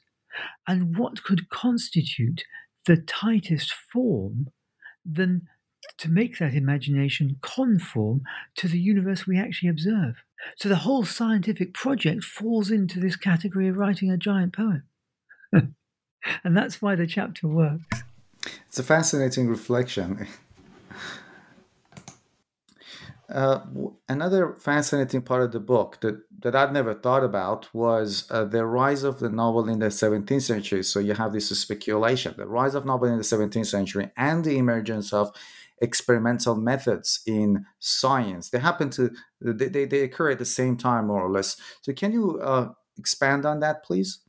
And 0.68 0.96
what 0.96 1.24
could 1.24 1.50
constitute 1.50 2.44
the 2.86 2.98
tightest 2.98 3.72
form 3.72 4.46
than 5.04 5.48
to 5.98 6.08
make 6.08 6.38
that 6.38 6.54
imagination 6.54 7.36
conform 7.42 8.22
to 8.58 8.68
the 8.68 8.78
universe 8.78 9.26
we 9.26 9.40
actually 9.40 9.70
observe? 9.70 10.22
So 10.56 10.68
the 10.68 10.76
whole 10.76 11.04
scientific 11.04 11.74
project 11.74 12.22
falls 12.22 12.70
into 12.70 13.00
this 13.00 13.16
category 13.16 13.66
of 13.66 13.76
writing 13.76 14.08
a 14.08 14.16
giant 14.16 14.54
poem. 14.54 14.84
and 15.52 16.56
that's 16.56 16.80
why 16.80 16.94
the 16.94 17.08
chapter 17.08 17.48
works. 17.48 18.04
It's 18.68 18.78
a 18.78 18.84
fascinating 18.84 19.48
reflection. 19.48 20.28
Uh, 23.28 23.60
another 24.08 24.54
fascinating 24.60 25.20
part 25.20 25.42
of 25.42 25.50
the 25.50 25.58
book 25.58 25.98
that, 26.00 26.22
that 26.42 26.54
I'd 26.54 26.72
never 26.72 26.94
thought 26.94 27.24
about 27.24 27.68
was 27.74 28.28
uh, 28.30 28.44
the 28.44 28.64
rise 28.64 29.02
of 29.02 29.18
the 29.18 29.28
novel 29.28 29.68
in 29.68 29.80
the 29.80 29.86
17th 29.86 30.42
century. 30.42 30.84
So 30.84 31.00
you 31.00 31.14
have 31.14 31.32
this 31.32 31.48
speculation, 31.58 32.34
the 32.36 32.46
rise 32.46 32.76
of 32.76 32.86
novel 32.86 33.08
in 33.08 33.16
the 33.16 33.24
17th 33.24 33.66
century 33.66 34.10
and 34.16 34.44
the 34.44 34.58
emergence 34.58 35.12
of 35.12 35.32
experimental 35.80 36.54
methods 36.54 37.20
in 37.26 37.66
science. 37.80 38.50
They 38.50 38.60
happen 38.60 38.90
to 38.90 39.10
they, 39.40 39.68
they, 39.68 39.84
they 39.86 40.00
occur 40.02 40.30
at 40.30 40.38
the 40.38 40.44
same 40.44 40.76
time, 40.76 41.08
more 41.08 41.22
or 41.22 41.30
less. 41.30 41.56
So 41.82 41.92
can 41.92 42.12
you 42.12 42.40
uh, 42.40 42.70
expand 42.96 43.44
on 43.44 43.60
that, 43.60 43.84
please? 43.84 44.20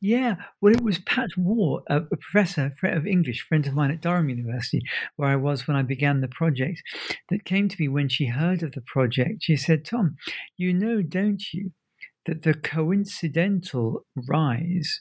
Yeah, 0.00 0.36
well, 0.60 0.74
it 0.74 0.82
was 0.82 0.98
Pat 0.98 1.30
a, 1.38 1.96
a 1.96 2.16
professor 2.16 2.72
of 2.82 3.06
English, 3.06 3.46
friend 3.48 3.66
of 3.66 3.74
mine 3.74 3.90
at 3.90 4.00
Durham 4.00 4.28
University, 4.28 4.82
where 5.16 5.30
I 5.30 5.36
was 5.36 5.66
when 5.66 5.76
I 5.76 5.82
began 5.82 6.20
the 6.20 6.28
project, 6.28 6.82
that 7.30 7.44
came 7.44 7.68
to 7.68 7.76
me 7.78 7.88
when 7.88 8.08
she 8.08 8.26
heard 8.26 8.62
of 8.62 8.72
the 8.72 8.82
project. 8.82 9.42
She 9.42 9.56
said, 9.56 9.84
Tom, 9.84 10.16
you 10.56 10.74
know, 10.74 11.02
don't 11.02 11.42
you, 11.52 11.72
that 12.26 12.42
the 12.42 12.54
coincidental 12.54 14.04
rise 14.28 15.00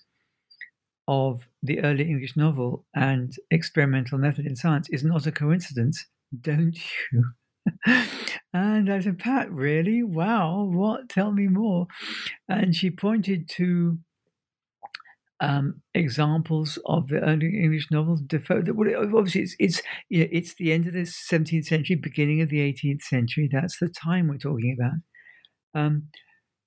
of 1.08 1.48
the 1.62 1.82
early 1.82 2.10
English 2.10 2.36
novel 2.36 2.86
and 2.96 3.34
experimental 3.52 4.18
method 4.18 4.46
in 4.46 4.56
science 4.56 4.90
is 4.90 5.04
not 5.04 5.28
a 5.28 5.32
coincidence, 5.32 6.06
don't 6.42 6.78
you? 7.12 7.24
and 8.54 8.92
I 8.92 9.00
said, 9.00 9.20
Pat, 9.20 9.52
really? 9.52 10.04
Wow, 10.04 10.64
what? 10.72 11.10
Tell 11.10 11.32
me 11.32 11.48
more. 11.48 11.88
And 12.48 12.76
she 12.76 12.90
pointed 12.90 13.50
to 13.56 14.00
um, 15.42 15.82
examples 15.94 16.80
of 16.86 17.08
the 17.08 17.20
early 17.20 17.48
English 17.48 17.88
novels. 17.92 18.22
Defoe, 18.22 18.64
well, 18.74 19.18
obviously, 19.18 19.42
it's 19.42 19.56
it's 19.60 19.82
know, 20.20 20.28
it's 20.32 20.56
the 20.56 20.72
end 20.72 20.88
of 20.88 20.94
the 20.94 21.02
17th 21.02 21.66
century, 21.66 21.96
beginning 21.96 22.42
of 22.42 22.50
the 22.50 22.60
18th 22.60 23.02
century. 23.02 23.50
That's 23.52 23.78
the 23.80 23.90
time 23.90 24.28
we're 24.28 24.38
talking 24.38 24.76
about. 24.80 25.80
Um, 25.80 26.10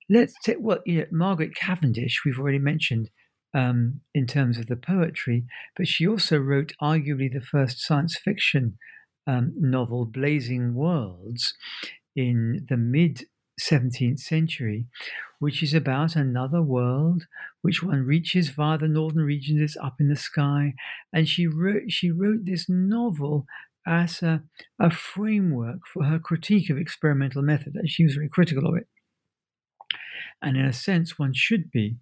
let's 0.09 0.33
take 0.43 0.57
well, 0.59 0.79
you 0.85 0.99
know, 0.99 1.05
Margaret 1.11 1.55
Cavendish. 1.55 2.21
We've 2.25 2.39
already 2.39 2.59
mentioned 2.59 3.09
um, 3.53 4.01
in 4.13 4.27
terms 4.27 4.57
of 4.57 4.67
the 4.67 4.75
poetry, 4.75 5.45
but 5.75 5.87
she 5.87 6.07
also 6.07 6.37
wrote 6.37 6.73
arguably 6.81 7.31
the 7.31 7.41
first 7.41 7.81
science 7.81 8.17
fiction 8.17 8.77
um, 9.25 9.53
novel, 9.55 10.05
Blazing 10.05 10.75
Worlds, 10.75 11.53
in 12.15 12.65
the 12.69 12.77
mid 12.77 13.23
17th 13.59 14.19
century, 14.19 14.87
which 15.39 15.61
is 15.61 15.73
about 15.73 16.15
another 16.15 16.61
world 16.61 17.25
which 17.61 17.83
one 17.83 18.05
reaches 18.05 18.49
via 18.49 18.77
the 18.77 18.87
northern 18.87 19.23
regions, 19.23 19.61
it's 19.61 19.77
up 19.77 19.95
in 19.99 20.07
the 20.07 20.15
sky. 20.15 20.73
And 21.11 21.27
she 21.27 21.47
wrote, 21.47 21.83
she 21.89 22.11
wrote 22.11 22.45
this 22.45 22.67
novel 22.69 23.45
as 23.85 24.21
a, 24.21 24.43
a 24.79 24.89
framework 24.89 25.79
for 25.91 26.05
her 26.05 26.19
critique 26.19 26.69
of 26.69 26.77
experimental 26.77 27.41
method, 27.41 27.75
and 27.75 27.89
she 27.89 28.03
was 28.03 28.13
very 28.13 28.29
critical 28.29 28.67
of 28.67 28.75
it. 28.75 28.87
And 30.41 30.57
in 30.57 30.65
a 30.65 30.73
sense, 30.73 31.19
one 31.19 31.33
should 31.33 31.71
be, 31.71 31.97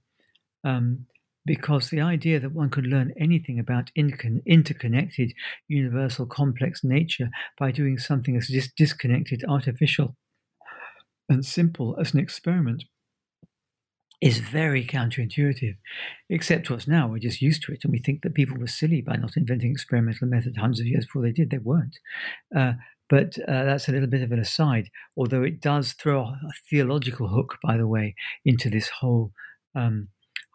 um, 0.63 1.05
because 1.45 1.89
the 1.89 2.01
idea 2.01 2.39
that 2.39 2.51
one 2.51 2.69
could 2.69 2.85
learn 2.85 3.13
anything 3.17 3.57
about 3.57 3.89
interconnected, 3.95 5.33
universal, 5.67 6.25
complex 6.25 6.83
nature 6.83 7.29
by 7.57 7.71
doing 7.71 7.97
something 7.97 8.35
as 8.35 8.47
dis- 8.47 8.73
disconnected, 8.75 9.43
artificial, 9.47 10.15
and 11.29 11.45
simple 11.45 11.95
as 11.99 12.13
an 12.13 12.19
experiment 12.19 12.85
is 14.19 14.39
very 14.39 14.83
counterintuitive. 14.83 15.75
Except 16.29 16.65
to 16.67 16.75
us 16.75 16.87
now, 16.87 17.07
we're 17.07 17.19
just 17.19 17.41
used 17.41 17.61
to 17.63 17.71
it, 17.71 17.83
and 17.83 17.91
we 17.91 17.99
think 17.99 18.23
that 18.23 18.33
people 18.33 18.57
were 18.57 18.67
silly 18.67 19.01
by 19.01 19.15
not 19.15 19.37
inventing 19.37 19.71
experimental 19.71 20.27
method 20.27 20.57
hundreds 20.57 20.79
of 20.79 20.87
years 20.87 21.05
before 21.05 21.21
they 21.21 21.31
did. 21.31 21.51
They 21.51 21.59
weren't. 21.59 21.99
Uh, 22.55 22.73
but 23.09 23.37
uh, 23.47 23.63
that's 23.63 23.87
a 23.87 23.91
little 23.91 24.09
bit 24.09 24.23
of 24.23 24.31
an 24.31 24.39
aside, 24.39 24.89
although 25.15 25.43
it 25.43 25.61
does 25.61 25.93
throw 25.93 26.21
a 26.21 26.51
theological 26.69 27.27
hook, 27.27 27.57
by 27.63 27.77
the 27.77 27.87
way, 27.87 28.15
into 28.43 28.69
this 28.69 28.89
whole 28.89 29.31
um, 29.75 30.09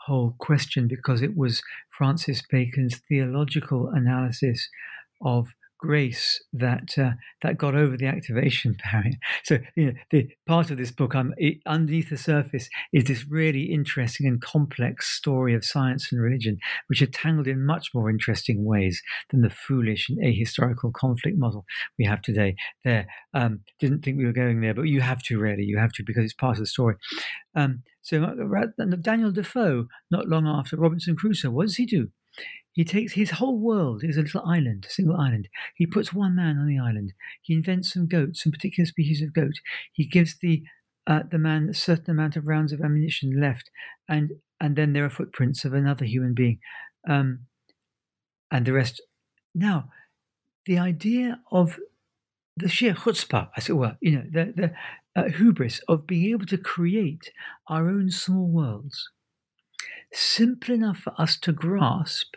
whole 0.06 0.35
question 0.38 0.88
because 0.88 1.22
it 1.22 1.37
was 1.37 1.62
Francis 1.96 2.42
Bacon's 2.50 3.00
theological 3.08 3.88
analysis 3.90 4.68
of 5.20 5.48
grace 5.83 6.40
that 6.53 6.97
uh, 6.97 7.11
that 7.42 7.59
got 7.59 7.75
over 7.75 7.97
the 7.97 8.07
activation 8.07 8.77
barrier. 8.92 9.16
So 9.42 9.59
you 9.75 9.87
know, 9.87 9.92
the 10.12 10.29
part 10.47 10.71
of 10.71 10.79
this 10.79 10.92
book, 10.92 11.14
I'm 11.16 11.35
it, 11.37 11.59
underneath 11.66 12.09
the 12.09 12.16
surface, 12.16 12.68
is 12.92 13.05
this 13.05 13.27
really 13.29 13.64
interesting 13.64 14.29
and 14.29 14.40
complex 14.40 15.11
story 15.11 15.55
of 15.55 15.64
science 15.64 16.12
and 16.12 16.23
religion, 16.23 16.59
which 16.87 17.03
are 17.03 17.07
tangled 17.07 17.49
in 17.49 17.66
much 17.66 17.88
more 17.92 18.09
interesting 18.09 18.64
ways 18.64 19.03
than 19.31 19.42
the 19.42 19.51
foolish 19.51 20.09
and 20.09 20.18
ahistorical 20.21 20.92
conflict 20.92 21.37
model 21.37 21.64
we 21.99 22.05
have 22.05 22.23
today. 22.23 22.55
There, 22.85 23.09
um, 23.35 23.61
didn't 23.81 24.05
think 24.05 24.18
we 24.18 24.25
were 24.25 24.33
going 24.33 24.61
there, 24.61 24.75
but 24.75 24.83
you 24.83 25.01
have 25.01 25.23
to 25.25 25.38
really, 25.38 25.64
you 25.64 25.79
have 25.79 25.92
to 25.95 26.05
because 26.07 26.23
it's 26.23 26.33
part 26.33 26.59
of 26.59 26.61
the 26.61 26.66
story. 26.66 26.95
Um, 27.57 27.83
so 28.03 28.23
uh, 28.23 28.66
Daniel 29.01 29.33
Defoe, 29.33 29.88
not 30.12 30.29
long 30.29 30.47
after 30.47 30.77
Robinson 30.77 31.16
Crusoe, 31.16 31.51
what 31.51 31.66
does 31.66 31.77
he 31.77 31.87
do? 31.87 32.09
He 32.72 32.85
takes 32.85 33.12
his 33.12 33.32
whole 33.32 33.58
world 33.58 34.02
is 34.02 34.16
a 34.16 34.22
little 34.22 34.44
island, 34.46 34.87
a 34.88 34.92
single 34.92 35.16
island. 35.16 35.48
He 35.74 35.87
puts 35.87 36.14
one 36.14 36.35
man 36.35 36.56
on 36.56 36.66
the 36.66 36.78
island. 36.78 37.12
He 37.42 37.52
invents 37.52 37.92
some 37.92 38.06
goats, 38.06 38.42
some 38.42 38.52
particular 38.52 38.87
species 38.87 39.20
of 39.20 39.35
goat. 39.35 39.54
He 39.92 40.06
gives 40.06 40.37
the 40.38 40.62
uh, 41.06 41.24
the 41.30 41.38
man 41.38 41.68
a 41.68 41.74
certain 41.74 42.11
amount 42.11 42.37
of 42.37 42.46
rounds 42.46 42.72
of 42.72 42.80
ammunition 42.80 43.40
left, 43.40 43.70
and 44.08 44.32
and 44.61 44.76
then 44.76 44.92
there 44.92 45.04
are 45.04 45.11
footprints 45.11 45.64
of 45.64 45.74
another 45.74 46.04
human 46.04 46.32
being, 46.32 46.61
um, 47.08 47.40
and 48.50 48.64
the 48.64 48.72
rest. 48.72 49.02
Now, 49.54 49.90
the 50.64 50.78
idea 50.78 51.40
of 51.50 51.78
the 52.56 52.68
sheer 52.68 52.94
chutzpah, 52.94 53.50
as 53.56 53.68
it 53.68 53.74
were, 53.74 53.96
you 54.00 54.12
know, 54.12 54.24
the 54.30 54.52
the 54.56 55.20
uh, 55.20 55.28
hubris 55.28 55.80
of 55.88 56.06
being 56.06 56.30
able 56.30 56.46
to 56.46 56.56
create 56.56 57.32
our 57.68 57.88
own 57.88 58.11
small 58.11 58.46
worlds, 58.46 59.11
simple 60.12 60.74
enough 60.74 60.98
for 60.98 61.12
us 61.20 61.37
to 61.38 61.52
grasp 61.52 62.37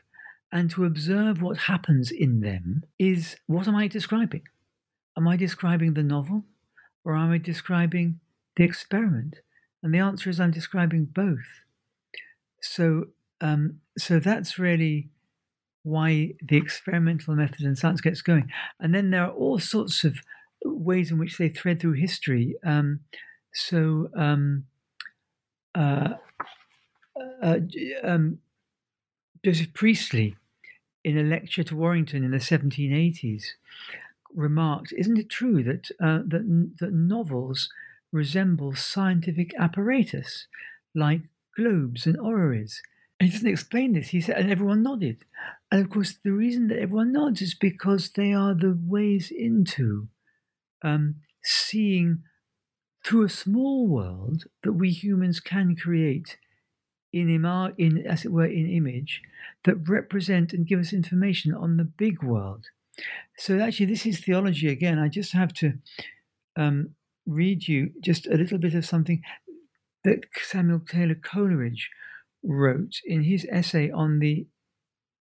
and 0.51 0.69
to 0.71 0.85
observe 0.85 1.41
what 1.41 1.57
happens 1.57 2.11
in 2.11 2.41
them 2.41 2.83
is 2.97 3.35
what 3.47 3.67
am 3.67 3.75
I 3.75 3.87
describing? 3.87 4.43
Am 5.17 5.27
I 5.27 5.37
describing 5.37 5.93
the 5.93 6.03
novel 6.03 6.43
or 7.03 7.15
am 7.15 7.31
I 7.31 7.37
describing 7.37 8.19
the 8.55 8.63
experiment? 8.63 9.37
And 9.83 9.93
the 9.93 9.99
answer 9.99 10.29
is 10.29 10.39
I'm 10.39 10.51
describing 10.51 11.05
both. 11.05 11.61
So, 12.61 13.05
um, 13.41 13.81
so 13.97 14.19
that's 14.19 14.57
really 14.57 15.09
why 15.83 16.33
the 16.41 16.57
experimental 16.57 17.35
method 17.35 17.61
in 17.61 17.75
science 17.75 18.01
gets 18.01 18.21
going. 18.21 18.49
And 18.79 18.93
then 18.95 19.11
there 19.11 19.25
are 19.25 19.31
all 19.31 19.59
sorts 19.59 20.03
of 20.03 20.17
ways 20.63 21.11
in 21.11 21.19
which 21.19 21.37
they 21.37 21.49
thread 21.49 21.79
through 21.79 21.93
history. 21.93 22.55
Um, 22.65 23.01
so, 23.53 24.09
um, 24.17 24.65
uh, 25.75 26.15
uh, 27.41 27.59
um, 28.03 28.39
Joseph 29.45 29.75
Priestley, 29.75 30.35
in 31.03 31.19
a 31.19 31.21
lecture 31.21 31.63
to 31.65 31.75
Warrington 31.75 32.23
in 32.23 32.31
the 32.31 32.39
1780s, 32.39 33.43
remarked, 34.33 34.91
"Isn't 34.97 35.19
it 35.19 35.29
true 35.29 35.61
that 35.61 35.91
uh, 36.01 36.23
that, 36.25 36.73
that 36.79 36.91
novels 36.91 37.69
resemble 38.11 38.73
scientific 38.73 39.53
apparatus, 39.59 40.47
like 40.95 41.21
globes 41.55 42.07
and 42.07 42.17
orreries?" 42.17 42.81
And 43.19 43.29
he 43.29 43.33
doesn't 43.33 43.47
explain 43.47 43.93
this. 43.93 44.07
He 44.07 44.19
said, 44.19 44.37
and 44.37 44.49
everyone 44.49 44.81
nodded. 44.81 45.25
And 45.71 45.79
of 45.79 45.91
course, 45.91 46.15
the 46.23 46.31
reason 46.31 46.67
that 46.69 46.79
everyone 46.79 47.11
nods 47.11 47.43
is 47.43 47.53
because 47.53 48.09
they 48.09 48.33
are 48.33 48.55
the 48.55 48.75
ways 48.75 49.29
into 49.29 50.07
um, 50.81 51.17
seeing 51.43 52.23
through 53.03 53.25
a 53.25 53.29
small 53.29 53.87
world 53.87 54.45
that 54.63 54.73
we 54.73 54.89
humans 54.89 55.39
can 55.39 55.75
create 55.75 56.37
in, 57.15 57.29
ima- 57.29 57.73
in, 57.77 58.05
as 58.05 58.25
it 58.25 58.31
were, 58.31 58.45
in 58.45 58.69
image 58.69 59.21
that 59.63 59.87
represent 59.87 60.51
and 60.51 60.67
give 60.67 60.81
us 60.81 60.91
information 60.91 61.53
on 61.53 61.77
the 61.77 61.85
big 61.85 62.21
world. 62.21 62.65
So 63.37 63.57
actually, 63.59 63.85
this 63.87 64.05
is 64.05 64.19
theology 64.19 64.67
again. 64.67 64.99
I 64.99 65.07
just 65.07 65.31
have 65.31 65.53
to 65.55 65.73
um, 66.57 66.89
read 67.25 67.69
you 67.69 67.91
just 68.01 68.27
a 68.27 68.35
little 68.35 68.57
bit 68.57 68.75
of 68.75 68.85
something 68.85 69.21
that 70.03 70.25
Samuel 70.43 70.81
Taylor 70.81 71.15
Coleridge 71.15 71.89
wrote 72.43 72.99
in 73.05 73.23
his 73.23 73.47
essay 73.49 73.89
on 73.89 74.19
the 74.19 74.45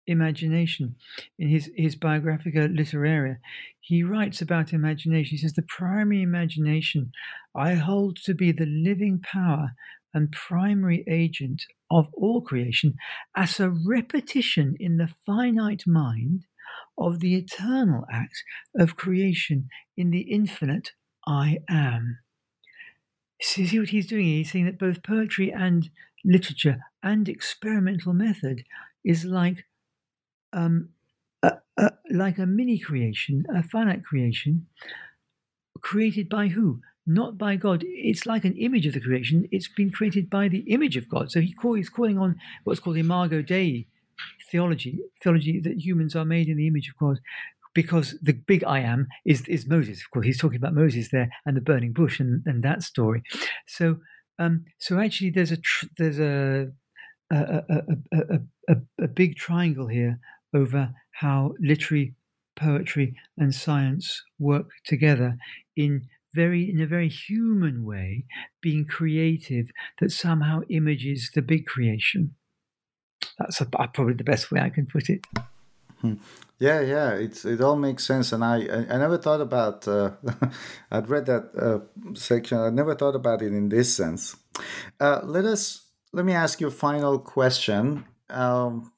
imagination 0.06 0.94
in 1.38 1.48
his, 1.48 1.70
his 1.76 1.96
Biographia 1.96 2.68
Literaria. 2.68 3.38
He 3.80 4.04
writes 4.04 4.40
about 4.40 4.72
imagination. 4.72 5.36
He 5.36 5.38
says, 5.38 5.54
The 5.54 5.62
primary 5.62 6.22
imagination 6.22 7.10
I 7.54 7.74
hold 7.74 8.16
to 8.24 8.34
be 8.34 8.52
the 8.52 8.66
living 8.66 9.20
power 9.20 9.72
and 10.14 10.32
primary 10.32 11.04
agent 11.08 11.62
of 11.90 12.08
all 12.14 12.40
creation 12.40 12.94
as 13.36 13.60
a 13.60 13.70
repetition 13.70 14.76
in 14.78 14.96
the 14.96 15.10
finite 15.26 15.86
mind 15.86 16.46
of 16.98 17.20
the 17.20 17.34
eternal 17.34 18.04
act 18.12 18.42
of 18.78 18.96
creation 18.96 19.68
in 19.96 20.10
the 20.10 20.20
infinite 20.20 20.92
I 21.26 21.58
am. 21.68 22.18
See 23.42 23.78
what 23.78 23.88
he's 23.88 24.06
doing? 24.06 24.24
He's 24.24 24.52
saying 24.52 24.66
that 24.66 24.78
both 24.78 25.02
poetry 25.02 25.50
and 25.50 25.88
literature 26.24 26.80
and 27.02 27.28
experimental 27.28 28.12
method 28.12 28.64
is 29.04 29.24
like 29.24 29.64
um, 30.52 30.90
a, 31.42 31.52
a, 31.78 31.92
like 32.10 32.38
a 32.38 32.46
mini 32.46 32.78
creation, 32.78 33.44
a 33.54 33.62
finite 33.62 34.04
creation, 34.04 34.66
created 35.80 36.28
by 36.28 36.48
who? 36.48 36.80
Not 37.14 37.36
by 37.36 37.56
God. 37.56 37.82
It's 37.86 38.24
like 38.24 38.44
an 38.44 38.56
image 38.56 38.86
of 38.86 38.94
the 38.94 39.00
creation. 39.00 39.48
It's 39.50 39.68
been 39.68 39.90
created 39.90 40.30
by 40.30 40.48
the 40.48 40.60
image 40.60 40.96
of 40.96 41.08
God. 41.08 41.30
So 41.30 41.40
he 41.40 41.52
call, 41.52 41.74
he's 41.74 41.88
calling 41.88 42.18
on 42.18 42.36
what's 42.64 42.80
called 42.80 42.96
imago 42.96 43.42
Dei 43.42 43.86
theology, 44.50 45.00
theology 45.22 45.60
that 45.60 45.84
humans 45.84 46.14
are 46.14 46.24
made 46.24 46.48
in 46.48 46.56
the 46.56 46.66
image 46.66 46.88
of 46.88 46.96
God. 46.96 47.18
Because 47.72 48.16
the 48.20 48.32
big 48.32 48.64
I 48.64 48.80
am 48.80 49.06
is, 49.24 49.42
is 49.42 49.66
Moses. 49.66 50.00
Of 50.00 50.10
course, 50.10 50.26
he's 50.26 50.40
talking 50.40 50.56
about 50.56 50.74
Moses 50.74 51.08
there 51.10 51.30
and 51.46 51.56
the 51.56 51.60
burning 51.60 51.92
bush 51.92 52.18
and, 52.18 52.42
and 52.44 52.62
that 52.64 52.82
story. 52.82 53.22
So, 53.66 53.98
um, 54.40 54.64
so 54.78 54.98
actually, 54.98 55.30
there's 55.30 55.52
a 55.52 55.56
tr- 55.56 55.86
there's 55.96 56.18
a 56.18 56.72
a, 57.30 57.62
a, 58.12 58.40
a, 58.68 58.76
a, 59.00 59.06
big 59.06 59.36
triangle 59.36 59.86
here 59.86 60.18
over 60.52 60.92
how 61.12 61.54
literary 61.60 62.14
poetry 62.56 63.14
and 63.38 63.54
science 63.54 64.20
work 64.40 64.68
together 64.84 65.36
in 65.76 66.08
very 66.34 66.68
in 66.70 66.80
a 66.80 66.86
very 66.86 67.08
human 67.08 67.84
way 67.84 68.24
being 68.60 68.84
creative 68.84 69.70
that 70.00 70.10
somehow 70.10 70.60
images 70.68 71.30
the 71.34 71.42
big 71.42 71.66
creation. 71.66 72.34
That's 73.38 73.60
a, 73.60 73.66
probably 73.66 74.14
the 74.14 74.24
best 74.24 74.50
way 74.50 74.60
i 74.60 74.70
can 74.70 74.86
put 74.86 75.08
it. 75.08 75.24
Hmm. 76.00 76.14
yeah 76.58 76.80
yeah 76.80 77.10
it's 77.12 77.44
it 77.44 77.60
all 77.60 77.76
makes 77.76 78.06
sense 78.06 78.32
and 78.32 78.42
i 78.42 78.56
i, 78.56 78.94
I 78.94 78.96
never 78.96 79.18
thought 79.18 79.42
about 79.42 79.86
uh, 79.86 80.12
i'd 80.90 81.10
read 81.10 81.26
that 81.26 81.50
uh, 81.54 81.80
section 82.14 82.56
i 82.56 82.70
never 82.70 82.94
thought 82.94 83.14
about 83.14 83.42
it 83.42 83.52
in 83.52 83.68
this 83.68 83.94
sense. 83.94 84.36
Uh, 84.98 85.20
let 85.24 85.44
us 85.44 85.86
let 86.12 86.24
me 86.24 86.32
ask 86.32 86.60
you 86.60 86.66
a 86.66 86.72
final 86.72 87.18
question. 87.18 88.04
Um, 88.28 88.92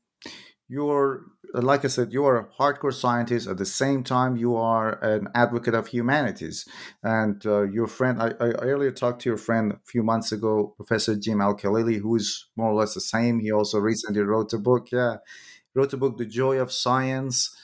you're 0.73 1.25
like 1.55 1.85
I 1.85 1.89
said, 1.89 2.15
you 2.15 2.25
are 2.25 2.39
a 2.39 2.47
hardcore 2.59 2.95
scientist. 2.95 3.47
At 3.47 3.59
the 3.59 3.67
same 3.67 4.03
time, 4.03 4.37
you 4.37 4.57
are 4.57 4.99
an 5.05 5.29
advocate 5.35 5.75
of 5.75 5.89
humanities. 5.89 6.67
And 7.03 7.45
uh, 7.45 7.63
your 7.63 7.87
friend, 7.87 8.23
I, 8.23 8.29
I, 8.41 8.49
earlier 8.73 8.91
talked 8.91 9.21
to 9.23 9.29
your 9.29 9.37
friend 9.37 9.73
a 9.73 9.81
few 9.85 10.03
months 10.03 10.33
ago, 10.33 10.73
Professor 10.79 11.15
Jim 11.15 11.43
Al-Khalili, 11.43 12.01
who 12.01 12.17
is 12.17 12.47
more 12.57 12.71
or 12.71 12.75
less 12.75 12.95
the 12.95 13.03
same. 13.03 13.41
He 13.41 13.53
also 13.53 13.79
recently 13.81 14.23
wrote 14.23 14.55
a 14.55 14.59
book. 14.59 14.89
Yeah, 14.91 15.17
wrote 15.75 15.93
a 15.93 15.99
book, 15.99 16.17
The 16.17 16.25
Joy 16.25 16.57
of 16.57 16.73
Science. 16.73 17.55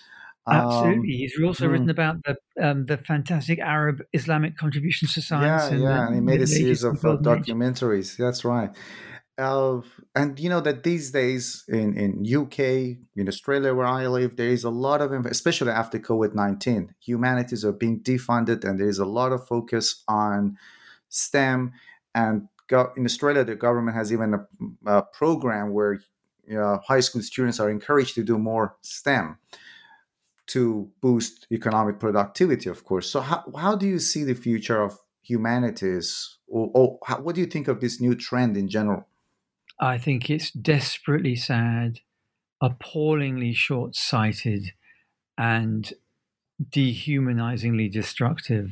Absolutely, 0.46 0.98
um, 0.98 1.04
he's 1.04 1.34
also 1.42 1.64
hmm. 1.64 1.72
written 1.72 1.90
about 1.90 2.16
the 2.24 2.36
um, 2.60 2.86
the 2.86 2.98
fantastic 2.98 3.58
Arab 3.58 4.02
Islamic 4.12 4.56
contributions 4.58 5.14
to 5.14 5.22
science. 5.22 5.70
Yeah, 5.70 5.74
and 5.74 5.82
yeah, 5.82 6.06
and 6.06 6.14
he 6.14 6.20
made 6.20 6.42
a 6.42 6.46
series 6.46 6.84
of 6.84 7.02
uh, 7.04 7.16
documentaries. 7.16 8.16
That's 8.16 8.44
right 8.44 8.70
uh, 9.38 9.80
and 10.14 10.38
you 10.38 10.48
know 10.48 10.60
that 10.60 10.82
these 10.82 11.10
days 11.12 11.64
in 11.68 11.96
in 11.96 12.36
UK, 12.36 12.58
in 13.16 13.28
Australia, 13.28 13.72
where 13.74 13.86
I 13.86 14.06
live, 14.06 14.36
there 14.36 14.48
is 14.48 14.64
a 14.64 14.70
lot 14.70 15.00
of, 15.00 15.12
especially 15.26 15.70
after 15.70 15.98
COVID 15.98 16.34
nineteen, 16.34 16.94
humanities 17.00 17.64
are 17.64 17.72
being 17.72 18.00
defunded, 18.00 18.64
and 18.64 18.78
there 18.78 18.88
is 18.88 18.98
a 18.98 19.06
lot 19.06 19.32
of 19.32 19.46
focus 19.46 20.02
on 20.08 20.58
STEM. 21.08 21.72
And 22.14 22.48
go, 22.66 22.92
in 22.96 23.04
Australia, 23.04 23.44
the 23.44 23.54
government 23.54 23.96
has 23.96 24.12
even 24.12 24.34
a, 24.34 24.90
a 24.90 25.02
program 25.02 25.72
where 25.72 26.00
you 26.48 26.56
know, 26.56 26.80
high 26.86 27.00
school 27.00 27.22
students 27.22 27.60
are 27.60 27.70
encouraged 27.70 28.14
to 28.14 28.24
do 28.24 28.38
more 28.38 28.76
STEM 28.80 29.38
to 30.46 30.90
boost 31.02 31.46
economic 31.52 32.00
productivity, 32.00 32.70
of 32.70 32.84
course. 32.84 33.08
So, 33.10 33.20
how, 33.20 33.44
how 33.56 33.76
do 33.76 33.86
you 33.86 33.98
see 33.98 34.24
the 34.24 34.34
future 34.34 34.82
of 34.82 34.98
humanities, 35.22 36.38
or, 36.48 36.70
or 36.74 36.98
how, 37.04 37.20
what 37.20 37.34
do 37.34 37.42
you 37.42 37.46
think 37.46 37.68
of 37.68 37.80
this 37.80 38.00
new 38.00 38.14
trend 38.14 38.56
in 38.56 38.68
general? 38.68 39.06
I 39.80 39.98
think 39.98 40.28
it's 40.28 40.50
desperately 40.50 41.36
sad, 41.36 42.00
appallingly 42.60 43.52
short 43.52 43.94
sighted, 43.94 44.72
and 45.36 45.92
dehumanizingly 46.70 47.90
destructive. 47.90 48.70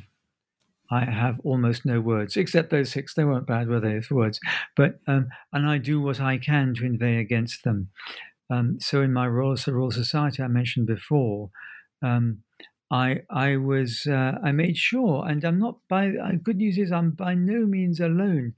I 0.91 1.05
have 1.05 1.41
almost 1.41 1.85
no 1.85 2.01
words, 2.01 2.37
except 2.37 2.71
those 2.71 2.91
six. 2.91 3.15
They 3.15 3.25
weren't 3.25 3.47
bad, 3.47 3.69
were 3.69 3.81
they? 3.81 4.01
Words, 4.11 4.41
but 4.77 5.01
um, 5.07 5.29
and 5.53 5.69
I 5.69 5.79
do 5.79 6.01
what 6.01 6.21
I 6.21 6.39
can 6.39 6.75
to 6.75 6.85
inveigh 6.85 7.19
against 7.19 7.65
them. 7.65 7.89
Um, 8.51 8.79
so 8.81 9.03
in 9.03 9.13
my 9.13 9.27
Royal, 9.27 9.57
Royal 9.67 9.91
Society, 9.91 10.43
I 10.43 10.49
mentioned 10.49 10.87
before, 10.87 11.51
um, 12.03 12.43
I 12.91 13.23
I 13.31 13.57
was 13.57 14.07
uh, 14.07 14.39
I 14.45 14.53
made 14.53 14.77
sure, 14.77 15.27
and 15.29 15.45
I'm 15.45 15.59
not 15.59 15.79
by. 15.89 16.11
Uh, 16.11 16.33
good 16.41 16.59
news 16.59 16.79
is 16.79 16.93
I'm 16.93 17.11
by 17.11 17.35
no 17.35 17.67
means 17.67 17.99
alone. 17.99 18.55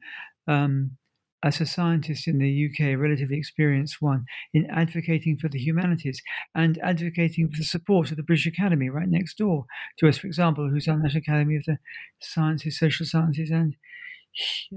Um, 0.46 0.97
as 1.42 1.60
a 1.60 1.66
scientist 1.66 2.26
in 2.26 2.38
the 2.38 2.68
UK, 2.68 2.88
a 2.88 2.96
relatively 2.96 3.36
experienced 3.36 4.00
one, 4.00 4.24
in 4.52 4.66
advocating 4.70 5.36
for 5.36 5.48
the 5.48 5.58
humanities 5.58 6.20
and 6.54 6.78
advocating 6.82 7.48
for 7.48 7.58
the 7.58 7.64
support 7.64 8.10
of 8.10 8.16
the 8.16 8.22
British 8.22 8.46
Academy 8.46 8.88
right 8.88 9.08
next 9.08 9.38
door 9.38 9.66
to 9.98 10.08
us, 10.08 10.18
for 10.18 10.26
example, 10.26 10.68
who's 10.68 10.88
our 10.88 10.98
National 10.98 11.20
Academy 11.20 11.56
of 11.56 11.64
the 11.64 11.78
Sciences, 12.20 12.78
Social 12.78 13.06
Sciences, 13.06 13.50
and 13.50 13.76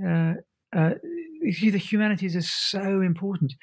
uh, 0.05 0.33
uh, 0.75 0.93
the 1.41 1.77
humanities 1.77 2.35
are 2.35 2.41
so 2.41 3.01
important. 3.01 3.53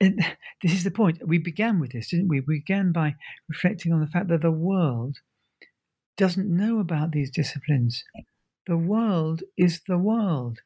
And 0.00 0.24
this 0.62 0.72
is 0.72 0.84
the 0.84 0.90
point. 0.90 1.26
We 1.26 1.38
began 1.38 1.80
with 1.80 1.92
this, 1.92 2.10
didn't 2.10 2.28
we? 2.28 2.40
We 2.40 2.58
began 2.60 2.92
by 2.92 3.14
reflecting 3.48 3.92
on 3.92 4.00
the 4.00 4.06
fact 4.06 4.28
that 4.28 4.42
the 4.42 4.50
world 4.50 5.18
doesn't 6.16 6.48
know 6.48 6.80
about 6.80 7.12
these 7.12 7.30
disciplines. 7.30 8.04
The 8.66 8.76
world 8.76 9.42
is 9.56 9.80
the 9.86 9.98
world 9.98 10.58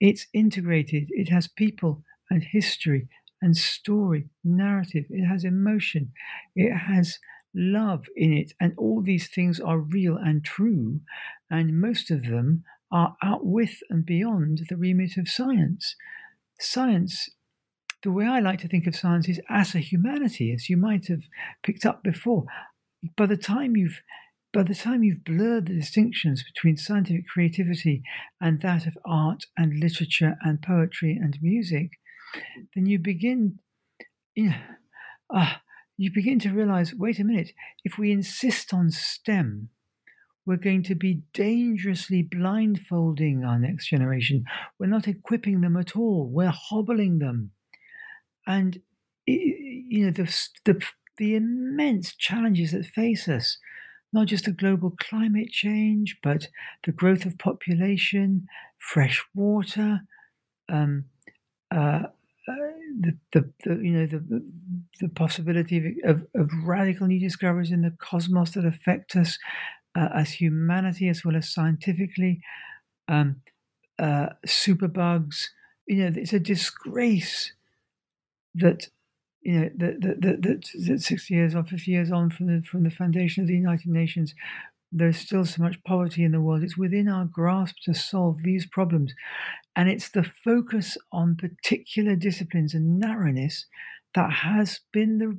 it's 0.00 0.26
integrated, 0.32 1.08
it 1.10 1.28
has 1.28 1.46
people 1.46 2.02
and 2.30 2.42
history 2.42 3.08
and 3.42 3.56
story, 3.56 4.28
narrative, 4.44 5.04
it 5.10 5.24
has 5.24 5.44
emotion, 5.44 6.12
it 6.54 6.74
has 6.74 7.18
love 7.54 8.06
in 8.16 8.32
it, 8.32 8.52
and 8.60 8.74
all 8.76 9.02
these 9.02 9.28
things 9.28 9.58
are 9.60 9.78
real 9.78 10.16
and 10.16 10.44
true, 10.44 11.00
and 11.50 11.80
most 11.80 12.10
of 12.10 12.24
them 12.24 12.64
are 12.92 13.16
out 13.22 13.44
with 13.44 13.78
and 13.88 14.04
beyond 14.04 14.62
the 14.68 14.76
remit 14.76 15.16
of 15.16 15.28
science. 15.28 15.96
Science, 16.58 17.28
the 18.02 18.12
way 18.12 18.26
I 18.26 18.40
like 18.40 18.60
to 18.60 18.68
think 18.68 18.86
of 18.86 18.96
science 18.96 19.28
is 19.28 19.40
as 19.48 19.74
a 19.74 19.78
humanity, 19.78 20.52
as 20.52 20.68
you 20.68 20.76
might 20.76 21.08
have 21.08 21.22
picked 21.62 21.86
up 21.86 22.02
before. 22.02 22.44
By 23.16 23.26
the 23.26 23.36
time 23.36 23.76
you've 23.76 24.02
by 24.52 24.62
the 24.62 24.74
time 24.74 25.04
you've 25.04 25.24
blurred 25.24 25.66
the 25.66 25.74
distinctions 25.74 26.42
between 26.42 26.76
scientific 26.76 27.26
creativity 27.28 28.02
and 28.40 28.60
that 28.62 28.86
of 28.86 28.98
art 29.04 29.44
and 29.56 29.78
literature 29.78 30.36
and 30.42 30.60
poetry 30.60 31.18
and 31.20 31.38
music, 31.40 31.90
then 32.74 32.86
you 32.86 32.98
begin, 32.98 33.58
you 34.34 34.50
know, 34.50 34.56
uh, 35.32 35.54
you 35.96 36.10
begin 36.12 36.38
to 36.40 36.50
realize 36.50 36.94
wait 36.94 37.18
a 37.18 37.24
minute, 37.24 37.52
if 37.84 37.98
we 37.98 38.10
insist 38.10 38.74
on 38.74 38.90
STEM, 38.90 39.68
we're 40.46 40.56
going 40.56 40.82
to 40.82 40.94
be 40.94 41.22
dangerously 41.32 42.22
blindfolding 42.22 43.44
our 43.44 43.58
next 43.58 43.88
generation. 43.88 44.44
We're 44.78 44.86
not 44.86 45.06
equipping 45.06 45.60
them 45.60 45.76
at 45.76 45.94
all, 45.94 46.28
we're 46.28 46.52
hobbling 46.52 47.18
them. 47.18 47.52
And, 48.46 48.80
you 49.26 50.06
know, 50.06 50.10
the, 50.10 50.24
the, 50.64 50.82
the 51.18 51.36
immense 51.36 52.16
challenges 52.16 52.72
that 52.72 52.86
face 52.86 53.28
us 53.28 53.58
not 54.12 54.26
just 54.26 54.44
the 54.44 54.52
global 54.52 54.94
climate 54.98 55.50
change, 55.50 56.18
but 56.22 56.48
the 56.84 56.92
growth 56.92 57.24
of 57.24 57.38
population, 57.38 58.46
fresh 58.78 59.24
water, 59.34 60.00
um, 60.68 61.04
uh, 61.70 62.02
uh, 62.48 62.54
the, 63.00 63.16
the, 63.32 63.52
the, 63.64 63.74
you 63.76 63.92
know 63.92 64.06
the 64.06 64.42
the 65.00 65.08
possibility 65.08 65.96
of, 66.04 66.26
of, 66.34 66.50
radical 66.64 67.06
new 67.06 67.20
discoveries 67.20 67.70
in 67.70 67.82
the 67.82 67.94
cosmos 67.98 68.52
that 68.52 68.64
affect 68.64 69.14
us 69.14 69.38
uh, 69.96 70.08
as 70.14 70.32
humanity 70.32 71.08
as 71.08 71.24
well 71.24 71.36
as 71.36 71.52
scientifically, 71.52 72.40
um, 73.08 73.36
uh, 73.98 74.30
superbugs. 74.46 75.48
You 75.86 76.10
know, 76.10 76.12
it's 76.16 76.32
a 76.32 76.40
disgrace 76.40 77.52
that 78.54 78.88
you 79.42 79.60
know 79.60 79.70
that 79.76 80.00
that, 80.00 80.42
that, 80.42 80.64
that 80.86 81.02
60 81.02 81.34
years 81.34 81.54
on 81.54 81.64
50 81.64 81.90
years 81.90 82.12
on 82.12 82.30
from 82.30 82.46
the 82.46 82.62
from 82.62 82.82
the 82.82 82.90
foundation 82.90 83.42
of 83.42 83.48
the 83.48 83.54
united 83.54 83.88
nations 83.88 84.34
there's 84.92 85.18
still 85.18 85.44
so 85.44 85.62
much 85.62 85.82
poverty 85.84 86.24
in 86.24 86.32
the 86.32 86.40
world. 86.40 86.62
It's 86.62 86.76
within 86.76 87.08
our 87.08 87.24
grasp 87.24 87.76
to 87.84 87.94
solve 87.94 88.42
these 88.42 88.66
problems. 88.66 89.14
And 89.76 89.88
it's 89.88 90.08
the 90.08 90.24
focus 90.24 90.98
on 91.12 91.36
particular 91.36 92.16
disciplines 92.16 92.74
and 92.74 92.98
narrowness 92.98 93.66
that 94.14 94.30
has 94.30 94.80
been 94.92 95.18
the 95.18 95.38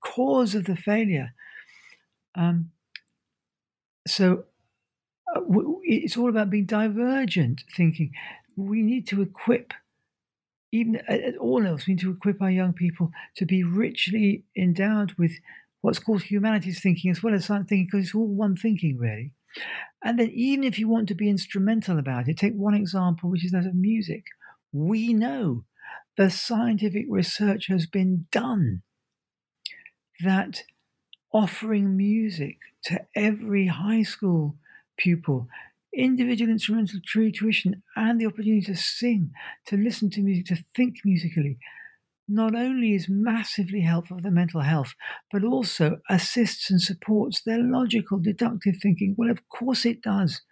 cause 0.00 0.54
of 0.54 0.64
the 0.64 0.74
failure. 0.74 1.32
Um, 2.34 2.72
so 4.06 4.44
uh, 5.34 5.40
it's 5.84 6.16
all 6.16 6.28
about 6.28 6.50
being 6.50 6.66
divergent 6.66 7.62
thinking. 7.76 8.12
We 8.56 8.82
need 8.82 9.06
to 9.08 9.22
equip 9.22 9.74
even 10.72 10.96
at 11.06 11.36
all 11.36 11.66
else, 11.66 11.86
we 11.86 11.94
need 11.94 12.00
to 12.00 12.10
equip 12.10 12.40
our 12.40 12.50
young 12.50 12.72
people 12.72 13.10
to 13.36 13.44
be 13.44 13.62
richly 13.62 14.44
endowed 14.56 15.12
with 15.18 15.32
what's 15.82 15.98
called 15.98 16.22
humanities 16.22 16.80
thinking 16.80 17.10
as 17.10 17.22
well 17.22 17.34
as 17.34 17.44
science 17.44 17.68
thinking, 17.68 17.86
because 17.90 18.06
it's 18.06 18.14
all 18.14 18.26
one 18.26 18.56
thinking, 18.56 18.96
really. 18.98 19.32
And 20.02 20.18
then, 20.18 20.30
even 20.30 20.64
if 20.64 20.78
you 20.78 20.88
want 20.88 21.08
to 21.08 21.14
be 21.14 21.28
instrumental 21.28 21.98
about 21.98 22.28
it, 22.28 22.38
take 22.38 22.54
one 22.54 22.74
example, 22.74 23.30
which 23.30 23.44
is 23.44 23.52
that 23.52 23.66
of 23.66 23.74
music. 23.74 24.24
We 24.72 25.12
know 25.12 25.64
the 26.16 26.30
scientific 26.30 27.06
research 27.08 27.66
has 27.66 27.86
been 27.86 28.26
done 28.32 28.82
that 30.20 30.62
offering 31.32 31.96
music 31.96 32.58
to 32.84 33.04
every 33.14 33.66
high 33.66 34.02
school 34.02 34.56
pupil 34.96 35.48
individual 35.94 36.50
instrumental 36.50 37.00
tree 37.06 37.32
tuition 37.32 37.82
and 37.96 38.20
the 38.20 38.26
opportunity 38.26 38.62
to 38.62 38.76
sing, 38.76 39.32
to 39.66 39.76
listen 39.76 40.10
to 40.10 40.22
music, 40.22 40.46
to 40.46 40.64
think 40.76 40.96
musically, 41.04 41.58
not 42.28 42.54
only 42.54 42.94
is 42.94 43.08
massively 43.08 43.80
helpful 43.82 44.18
for 44.18 44.22
their 44.22 44.32
mental 44.32 44.60
health, 44.62 44.94
but 45.32 45.44
also 45.44 46.00
assists 46.10 46.70
and 46.70 46.80
supports 46.80 47.42
their 47.42 47.58
logical, 47.62 48.18
deductive 48.18 48.76
thinking. 48.82 49.14
Well, 49.18 49.30
of 49.30 49.48
course 49.48 49.84
it 49.86 50.02
does. 50.02 50.42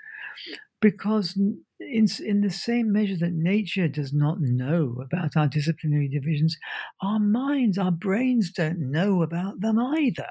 because 0.81 1.37
in, 1.81 2.07
in 2.25 2.41
the 2.41 2.51
same 2.51 2.93
measure 2.93 3.17
that 3.17 3.33
nature 3.33 3.89
does 3.89 4.13
not 4.13 4.41
know 4.41 4.97
about 5.03 5.37
our 5.37 5.47
disciplinary 5.47 6.09
divisions, 6.09 6.57
our 7.03 7.19
minds, 7.19 7.77
our 7.79 7.91
brains 7.93 8.51
don't 8.51 8.79
know 8.91 9.23
about 9.23 9.61
them 9.61 9.79
either. 9.79 10.29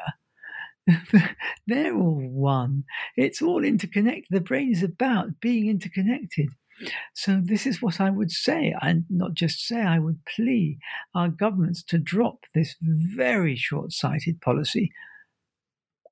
They're 1.67 1.95
all 1.95 2.19
one. 2.29 2.83
It's 3.15 3.41
all 3.41 3.63
interconnected. 3.63 4.27
The 4.29 4.41
brain 4.41 4.71
is 4.71 4.83
about 4.83 5.39
being 5.39 5.67
interconnected. 5.67 6.49
So, 7.13 7.41
this 7.43 7.65
is 7.65 7.81
what 7.81 7.99
I 7.99 8.09
would 8.09 8.31
say, 8.31 8.73
and 8.81 9.03
not 9.09 9.33
just 9.33 9.67
say, 9.67 9.81
I 9.81 9.99
would 9.99 10.23
plea 10.25 10.77
our 11.13 11.27
governments 11.27 11.83
to 11.83 11.97
drop 11.97 12.45
this 12.55 12.75
very 12.81 13.57
short 13.57 13.91
sighted 13.91 14.39
policy. 14.39 14.91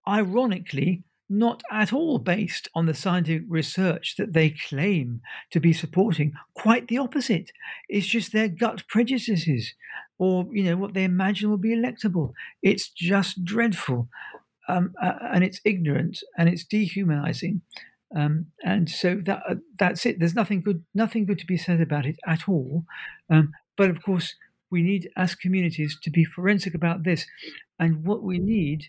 Ironically, 0.05 1.03
not 1.29 1.61
at 1.71 1.91
all 1.93 2.19
based 2.19 2.69
on 2.73 2.85
the 2.85 2.93
scientific 2.93 3.45
research 3.49 4.15
that 4.17 4.33
they 4.33 4.49
claim 4.49 5.21
to 5.51 5.59
be 5.59 5.73
supporting. 5.73 6.33
Quite 6.53 6.87
the 6.87 6.97
opposite. 6.97 7.51
It's 7.89 8.07
just 8.07 8.31
their 8.31 8.47
gut 8.47 8.83
prejudices 8.87 9.73
or, 10.17 10.47
you 10.51 10.63
know, 10.63 10.77
what 10.77 10.93
they 10.93 11.03
imagine 11.03 11.49
will 11.49 11.57
be 11.57 11.75
electable. 11.75 12.33
It's 12.63 12.89
just 12.89 13.43
dreadful. 13.43 14.09
Um, 14.67 14.93
and 15.01 15.43
it's 15.43 15.61
ignorant 15.63 16.19
and 16.37 16.49
it's 16.49 16.65
dehumanizing. 16.65 17.61
Um, 18.15 18.47
and 18.63 18.89
so 18.89 19.21
that 19.25 19.43
uh, 19.47 19.55
that's 19.79 20.05
it. 20.05 20.19
There's 20.19 20.35
nothing 20.35 20.61
good, 20.61 20.83
nothing 20.93 21.25
good 21.25 21.39
to 21.39 21.45
be 21.45 21.57
said 21.57 21.81
about 21.81 22.05
it 22.05 22.17
at 22.25 22.47
all. 22.47 22.85
Um, 23.29 23.51
but 23.77 23.89
of 23.89 24.01
course, 24.01 24.35
we 24.71 24.81
need 24.81 25.09
as 25.15 25.35
communities 25.35 25.97
to 26.03 26.09
be 26.09 26.25
forensic 26.25 26.73
about 26.73 27.03
this. 27.03 27.25
And 27.79 28.05
what 28.05 28.23
we 28.23 28.39
need 28.39 28.87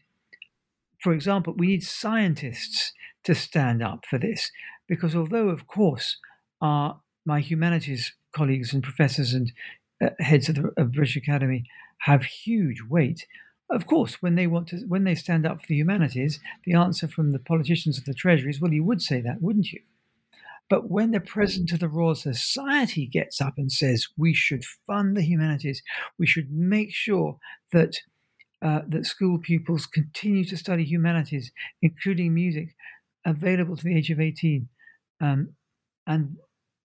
for 1.01 1.13
example, 1.13 1.55
we 1.57 1.69
need 1.69 1.83
scientists 1.83 2.93
to 3.25 3.35
stand 3.35 3.83
up 3.83 4.05
for 4.09 4.19
this 4.19 4.51
because 4.89 5.15
although, 5.15 5.49
of 5.49 5.67
course, 5.67 6.19
our 6.61 7.01
my 7.25 7.41
humanities 7.41 8.15
colleagues 8.35 8.73
and 8.73 8.83
professors 8.83 9.33
and 9.33 9.53
uh, 10.03 10.11
heads 10.19 10.49
of 10.49 10.57
the 10.57 10.73
of 10.77 10.93
British 10.93 11.17
Academy 11.17 11.65
have 12.01 12.25
huge 12.25 12.83
weight. 12.89 13.27
Of 13.71 13.87
course, 13.87 14.23
when 14.23 14.35
they 14.35 14.47
want 14.47 14.69
to, 14.69 14.79
when 14.89 15.05
they 15.05 15.15
stand 15.15 15.47
up 15.47 15.61
for 15.61 15.67
the 15.69 15.77
humanities, 15.77 16.41
the 16.65 16.75
answer 16.75 17.07
from 17.07 17.33
the 17.33 17.39
politicians 17.39 17.99
of 17.99 18.05
the 18.05 18.15
Treasury 18.15 18.51
is, 18.51 18.61
"Well, 18.61 18.73
you 18.73 18.85
would 18.85 19.03
say 19.03 19.21
that, 19.21 19.43
wouldn't 19.43 19.73
you?" 19.73 19.83
But 20.71 20.91
when 20.91 21.11
the 21.11 21.21
president 21.21 21.73
of 21.73 21.81
the 21.81 21.89
Royal 21.89 22.15
Society 22.15 23.07
gets 23.07 23.41
up 23.41 23.55
and 23.57 23.73
says 23.73 24.09
we 24.17 24.35
should 24.35 24.65
fund 24.87 25.17
the 25.17 25.23
humanities, 25.23 25.83
we 26.19 26.27
should 26.27 26.51
make 26.51 26.93
sure 26.93 27.39
that 27.73 27.97
uh, 28.61 28.81
that 28.89 29.07
school 29.07 29.39
pupils 29.39 29.87
continue 29.87 30.45
to 30.45 30.57
study 30.57 30.85
humanities, 30.85 31.53
including 31.81 32.35
music, 32.35 32.75
available 33.25 33.77
to 33.77 33.85
the 33.85 33.97
age 33.97 34.11
of 34.11 34.21
18. 34.21 34.69
Um, 35.21 35.51
and 36.07 36.37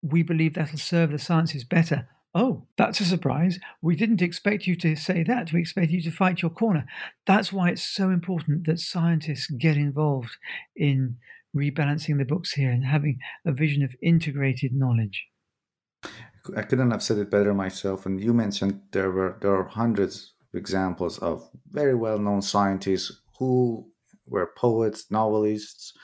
we 0.02 0.22
believe 0.22 0.54
that'll 0.54 0.78
serve 0.78 1.10
the 1.10 1.18
sciences 1.18 1.64
better. 1.64 2.08
Oh, 2.38 2.66
that's 2.77 3.01
a 3.01 3.07
surprise. 3.07 3.59
We 3.81 3.96
didn't 3.96 4.20
expect 4.20 4.66
you 4.66 4.77
to 4.77 4.94
say 4.94 5.22
that. 5.22 5.55
We 5.55 5.61
expect 5.61 5.90
you 5.90 6.03
to 6.03 6.11
fight 6.11 6.42
your 6.42 6.51
corner. 6.51 6.85
That's 7.27 7.51
why 7.51 7.70
it's 7.70 7.83
so 7.83 8.11
important 8.11 8.66
that 8.66 8.79
scientists 8.79 9.46
get 9.46 9.79
involved 9.79 10.37
in 10.77 11.16
rebalancing 11.57 12.18
the 12.18 12.27
books 12.27 12.53
here 12.53 12.70
and 12.70 12.85
having 12.85 13.20
a 13.46 13.53
vision 13.53 13.83
of 13.83 13.96
integrated 14.03 14.75
knowledge. 14.75 15.29
I 16.55 16.61
couldn't 16.61 16.90
have 16.90 17.03
said 17.03 17.16
it 17.16 17.31
better 17.31 17.55
myself. 17.55 18.05
And 18.05 18.22
you 18.22 18.35
mentioned 18.35 18.83
there 18.92 19.11
were 19.11 19.38
there 19.40 19.55
are 19.55 19.64
hundreds 19.64 20.35
of 20.53 20.59
examples 20.59 21.18
of 21.20 21.49
very 21.70 21.94
well 21.94 22.18
known 22.18 22.42
scientists 22.42 23.22
who 23.38 23.88
were 24.27 24.53
poets, 24.59 25.11
novelists, 25.11 25.94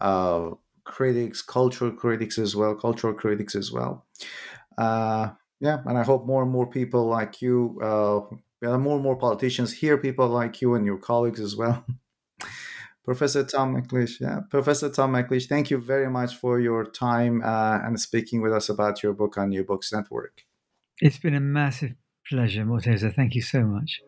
uh, 0.00 0.50
critics, 0.84 1.42
cultural 1.42 1.90
critics 1.90 2.38
as 2.38 2.54
well, 2.54 2.76
cultural 2.76 3.14
critics 3.14 3.56
as 3.56 3.72
well. 3.72 4.06
Uh, 4.78 5.30
yeah, 5.62 5.78
and 5.86 5.96
I 5.96 6.02
hope 6.02 6.26
more 6.26 6.42
and 6.42 6.50
more 6.50 6.66
people 6.66 7.06
like 7.06 7.40
you, 7.40 7.78
uh, 7.80 8.20
more 8.76 8.94
and 8.96 9.02
more 9.02 9.16
politicians 9.16 9.72
hear 9.72 9.96
people 9.96 10.26
like 10.26 10.60
you 10.60 10.74
and 10.74 10.84
your 10.84 10.98
colleagues 10.98 11.38
as 11.38 11.54
well. 11.54 11.84
Professor 13.04 13.44
Tom 13.44 13.76
McLeish, 13.76 14.20
yeah, 14.20 14.40
Professor 14.50 14.90
Tom 14.90 15.12
McLeish, 15.12 15.48
thank 15.48 15.70
you 15.70 15.78
very 15.78 16.10
much 16.10 16.34
for 16.34 16.58
your 16.58 16.84
time 16.84 17.42
uh, 17.44 17.78
and 17.84 18.00
speaking 18.00 18.42
with 18.42 18.52
us 18.52 18.68
about 18.68 19.04
your 19.04 19.12
book 19.12 19.38
on 19.38 19.50
New 19.50 19.62
Books 19.62 19.92
Network. 19.92 20.42
It's 21.00 21.18
been 21.18 21.34
a 21.34 21.40
massive 21.40 21.94
pleasure, 22.28 22.64
Morteza. 22.64 23.14
Thank 23.14 23.36
you 23.36 23.42
so 23.42 23.62
much. 23.62 24.00